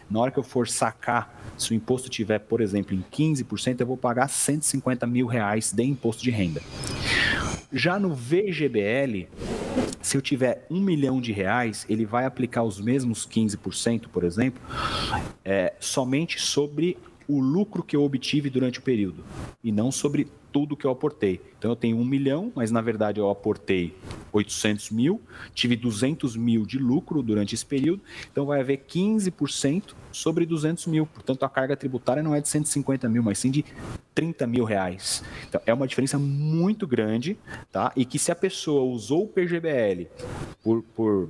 na 0.09 0.21
hora 0.21 0.31
que 0.31 0.39
eu 0.39 0.45
for 0.45 0.69
sacar, 0.69 1.53
se 1.59 1.73
o 1.73 1.75
imposto 1.75 2.09
tiver, 2.09 2.39
por 2.39 2.61
exemplo, 2.61 2.95
em 2.95 3.05
15%, 3.11 3.81
eu 3.81 3.87
vou 3.87 3.97
pagar 3.97 4.29
150 4.29 5.07
mil 5.07 5.27
reais 5.27 5.73
de 5.73 5.83
imposto 5.83 6.23
de 6.23 6.31
renda. 6.31 6.63
Já 7.73 7.99
no 7.99 8.15
VGBL, 8.15 9.27
se 10.01 10.17
eu 10.17 10.23
tiver 10.23 10.65
um 10.71 10.81
milhão 10.81 11.21
de 11.21 11.33
reais, 11.33 11.85
ele 11.89 12.07
vai 12.07 12.25
aplicar 12.25 12.63
os 12.63 12.81
mesmos 12.81 13.27
15%, 13.27 14.07
por 14.09 14.23
exemplo, 14.23 14.63
é, 15.45 15.75
somente 15.81 16.41
sobre 16.41 16.97
o 17.27 17.41
lucro 17.41 17.83
que 17.83 17.95
eu 17.95 18.03
obtive 18.03 18.49
durante 18.49 18.79
o 18.79 18.83
período 18.83 19.23
e 19.63 19.71
não 19.71 19.93
sobre 19.93 20.29
tudo 20.53 20.77
que 20.77 20.87
eu 20.87 20.91
aportei. 20.91 21.41
Então 21.59 21.71
eu 21.71 21.77
tenho 21.77 21.97
um 21.97 22.05
milhão, 22.05 22.53
mas 22.55 22.71
na 22.71 22.81
verdade 22.81 23.21
eu 23.21 23.29
aportei 23.31 23.95
800 24.33 24.91
mil, 24.91 25.21
tive 25.55 25.77
200 25.77 26.37
mil 26.37 26.65
de 26.65 26.79
lucro 26.79 27.23
durante 27.23 27.55
esse 27.55 27.65
período, 27.65 28.03
então 28.31 28.47
vai 28.47 28.61
haver 28.61 28.85
15% 28.89 29.95
sobre 30.13 30.47
200 30.47 30.87
mil. 30.87 31.07
Portanto, 31.07 31.43
a 31.45 31.49
carga 31.49 31.77
tributária 31.77 32.23
não 32.23 32.35
é 32.35 32.41
de 32.41 32.49
150 32.49 33.09
mil, 33.09 33.23
mas 33.23 33.39
sim 33.39 33.51
de 33.51 33.65
30 34.15 34.47
mil 34.47 34.65
reais. 34.65 35.23
Então, 35.49 35.61
é 35.65 35.73
uma 35.73 35.87
diferença 35.87 36.19
muito 36.19 36.87
grande, 36.87 37.37
tá? 37.71 37.93
E 37.97 38.05
que 38.05 38.19
se 38.19 38.33
a 38.33 38.37
pessoa 38.37 38.83
usou 38.83 39.25
o 39.25 39.29
PGBL 39.29 40.07
por, 40.63 40.83
por 40.95 41.29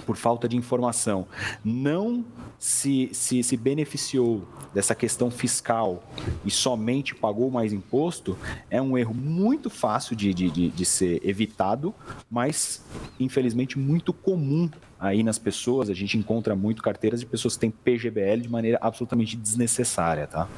por 0.00 0.16
falta 0.16 0.48
de 0.48 0.56
informação, 0.56 1.26
não 1.64 2.24
se, 2.58 3.10
se, 3.12 3.42
se 3.42 3.56
beneficiou 3.56 4.46
dessa 4.74 4.94
questão 4.94 5.30
fiscal 5.30 6.02
e 6.44 6.50
somente 6.50 7.14
pagou 7.14 7.50
mais 7.50 7.72
imposto, 7.72 8.36
é 8.70 8.80
um 8.80 8.96
erro 8.96 9.14
muito 9.14 9.70
fácil 9.70 10.16
de, 10.16 10.32
de, 10.32 10.50
de, 10.50 10.68
de 10.68 10.84
ser 10.84 11.20
evitado, 11.26 11.94
mas 12.30 12.84
infelizmente 13.18 13.78
muito 13.78 14.12
comum 14.12 14.70
aí 14.98 15.22
nas 15.22 15.38
pessoas, 15.38 15.90
a 15.90 15.94
gente 15.94 16.16
encontra 16.16 16.54
muito 16.56 16.82
carteiras 16.82 17.20
de 17.20 17.26
pessoas 17.26 17.54
que 17.54 17.60
têm 17.60 17.70
PGBL 17.70 18.40
de 18.42 18.48
maneira 18.48 18.78
absolutamente 18.80 19.36
desnecessária, 19.36 20.26
tá? 20.26 20.48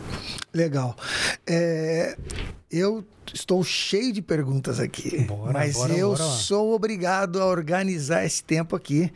Legal. 0.54 0.96
É, 1.46 2.16
eu 2.70 3.04
estou 3.32 3.62
cheio 3.64 4.12
de 4.12 4.22
perguntas 4.22 4.78
aqui, 4.80 5.24
bora, 5.24 5.52
mas 5.52 5.74
bora, 5.74 5.92
eu 5.92 6.08
bora, 6.10 6.22
sou 6.22 6.74
obrigado 6.74 7.40
a 7.40 7.46
organizar 7.46 8.24
esse 8.24 8.42
tempo 8.42 8.76
aqui. 8.76 9.12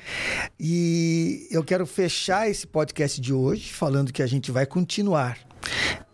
E 0.58 1.46
eu 1.50 1.62
quero 1.62 1.87
fechar 1.87 2.48
esse 2.48 2.66
podcast 2.66 3.20
de 3.20 3.32
hoje 3.32 3.72
falando 3.72 4.12
que 4.12 4.22
a 4.22 4.26
gente 4.26 4.50
vai 4.50 4.66
continuar 4.66 5.38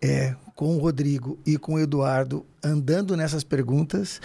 é, 0.01 0.35
com 0.55 0.75
o 0.75 0.79
Rodrigo 0.79 1.39
e 1.45 1.57
com 1.57 1.75
o 1.75 1.79
Eduardo 1.79 2.45
andando 2.63 3.15
nessas 3.15 3.43
perguntas. 3.43 4.21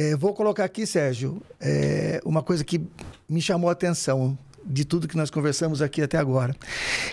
É, 0.00 0.16
vou 0.16 0.32
colocar 0.32 0.64
aqui, 0.64 0.86
Sérgio, 0.86 1.42
é, 1.60 2.22
uma 2.24 2.42
coisa 2.42 2.64
que 2.64 2.80
me 3.28 3.42
chamou 3.42 3.68
a 3.68 3.74
atenção 3.74 4.38
de 4.64 4.82
tudo 4.82 5.06
que 5.06 5.14
nós 5.14 5.30
conversamos 5.30 5.82
aqui 5.82 6.00
até 6.00 6.16
agora, 6.16 6.56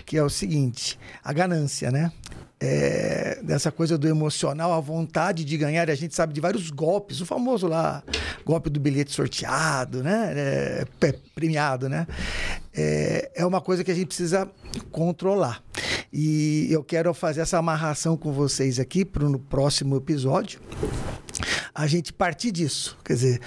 que 0.05 0.15
é 0.15 0.23
o 0.23 0.29
seguinte: 0.29 0.97
a 1.21 1.33
ganância, 1.33 1.91
né? 1.91 2.13
É, 2.61 3.41
dessa 3.43 3.73
coisa 3.73 3.97
do 3.97 4.07
emocional, 4.07 4.71
a 4.71 4.79
vontade 4.79 5.43
de 5.43 5.57
ganhar, 5.57 5.89
a 5.89 5.95
gente 5.95 6.15
sabe 6.15 6.33
de 6.33 6.39
vários 6.39 6.69
golpes, 6.69 7.19
o 7.19 7.25
famoso 7.25 7.67
lá, 7.67 8.01
golpe 8.45 8.69
do 8.69 8.79
bilhete 8.79 9.11
sorteado, 9.11 10.01
né? 10.01 10.31
É, 10.37 10.85
premiado, 11.35 11.89
né? 11.89 12.07
É, 12.77 13.31
é 13.35 13.45
uma 13.45 13.59
coisa 13.59 13.83
que 13.83 13.89
a 13.89 13.95
gente 13.95 14.07
precisa 14.07 14.47
controlar. 14.91 15.63
E 16.13 16.67
eu 16.69 16.83
quero 16.83 17.13
fazer 17.13 17.41
essa 17.41 17.57
amarração 17.57 18.15
com 18.15 18.31
vocês 18.31 18.79
aqui 18.79 19.03
para 19.03 19.25
o 19.25 19.39
próximo 19.39 19.95
episódio 19.97 20.59
a 21.77 21.85
gente 21.85 22.11
partir 22.11 22.51
disso. 22.51 22.97
Quer 23.05 23.13
dizer, 23.13 23.41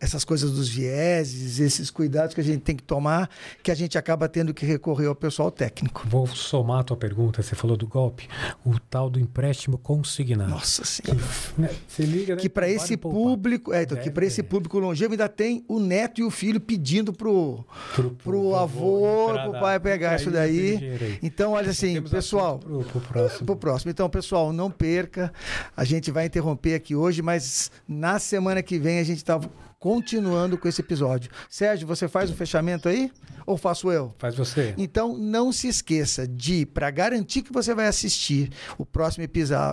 essas 0.00 0.24
coisas 0.24 0.50
dos 0.52 0.70
vieses, 0.70 1.60
esses 1.60 1.90
cuidados 1.90 2.34
que 2.34 2.40
a 2.40 2.44
gente 2.44 2.62
tem 2.62 2.74
que 2.74 2.82
tomar, 2.82 3.28
que 3.62 3.70
a 3.70 3.74
gente 3.74 3.98
acaba 3.98 4.26
tendo 4.26 4.54
que 4.54 4.64
recorrer 4.64 5.06
ao 5.06 5.14
pessoal 5.14 5.50
técnico. 5.50 6.02
Vou 6.08 6.26
somar 6.26 6.80
a 6.80 6.82
tua 6.82 6.96
pergunta, 6.96 7.42
você 7.42 7.54
falou 7.54 7.76
do 7.76 7.86
golpe, 7.86 8.26
o 8.64 8.78
tal 8.78 9.10
do 9.10 9.20
empréstimo 9.20 9.76
consignado. 9.76 10.50
Nossa 10.50 10.82
Senhora. 10.82 11.20
Que, 11.20 11.60
né, 11.60 11.70
se 11.86 12.02
liga, 12.04 12.36
né? 12.36 12.40
Que 12.40 12.48
para 12.48 12.70
esse 12.70 12.96
público, 12.96 13.74
é, 13.74 13.82
então, 13.82 13.98
que 13.98 14.10
para 14.10 14.24
esse 14.24 14.42
público 14.42 14.78
longevo 14.78 15.12
ainda 15.12 15.28
tem 15.28 15.62
o 15.68 15.78
neto 15.78 16.22
e 16.22 16.24
o 16.24 16.30
filho 16.30 16.58
pedindo 16.58 17.12
pro, 17.12 17.66
pro, 17.94 18.10
pro, 18.10 18.16
pro 18.16 18.56
avô, 18.58 19.32
pro 19.42 19.60
pai 19.60 19.80
pegar 19.80 20.16
isso 20.16 20.30
daí. 20.30 21.18
Então, 21.22 21.52
olha 21.52 21.70
assim, 21.70 22.00
pessoal, 22.02 22.58
pro, 22.58 22.84
pro, 22.84 23.00
próximo. 23.00 23.46
pro 23.46 23.56
próximo. 23.56 23.90
Então, 23.90 24.08
pessoal, 24.08 24.52
não 24.52 24.70
perca. 24.70 25.32
A 25.76 25.84
gente 25.84 26.10
vai 26.10 26.26
interromper 26.26 26.74
aqui 26.74 26.94
hoje, 26.94 27.22
mas 27.22 27.70
na 27.86 28.18
semana 28.18 28.62
que 28.62 28.78
vem 28.78 28.98
a 28.98 29.04
gente 29.04 29.18
está 29.18 29.40
continuando 29.78 30.58
com 30.58 30.68
esse 30.68 30.80
episódio. 30.80 31.30
Sérgio, 31.48 31.86
você 31.86 32.08
faz 32.08 32.30
o 32.30 32.34
fechamento 32.34 32.88
aí? 32.88 33.10
Ou 33.46 33.56
faço 33.56 33.90
eu? 33.90 34.14
Faz 34.18 34.34
você. 34.34 34.74
Então, 34.76 35.16
não 35.16 35.52
se 35.52 35.68
esqueça 35.68 36.26
de, 36.26 36.66
para 36.66 36.90
garantir 36.90 37.42
que 37.42 37.52
você 37.52 37.74
vai 37.74 37.86
assistir 37.86 38.50
o 38.76 38.84
próximo 38.84 39.24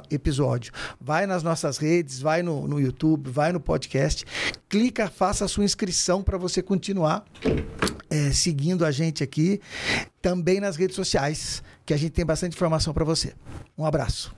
episódio, 0.09 0.71
vai 0.99 1.25
nas 1.25 1.43
nossas 1.43 1.77
redes, 1.77 2.21
vai 2.21 2.41
no, 2.41 2.67
no 2.67 2.79
YouTube, 2.79 3.29
vai 3.29 3.51
no 3.51 3.59
podcast, 3.59 4.25
clica, 4.69 5.09
faça 5.09 5.45
a 5.45 5.47
sua 5.47 5.65
inscrição 5.65 6.23
para 6.23 6.37
você 6.37 6.61
continuar 6.61 7.25
é, 8.09 8.31
seguindo 8.31 8.85
a 8.85 8.91
gente 8.91 9.23
aqui, 9.23 9.59
também 10.21 10.59
nas 10.59 10.75
redes 10.75 10.95
sociais, 10.95 11.63
que 11.85 11.93
a 11.93 11.97
gente 11.97 12.11
tem 12.11 12.25
bastante 12.25 12.55
informação 12.55 12.93
para 12.93 13.03
você. 13.03 13.33
Um 13.77 13.85
abraço. 13.85 14.33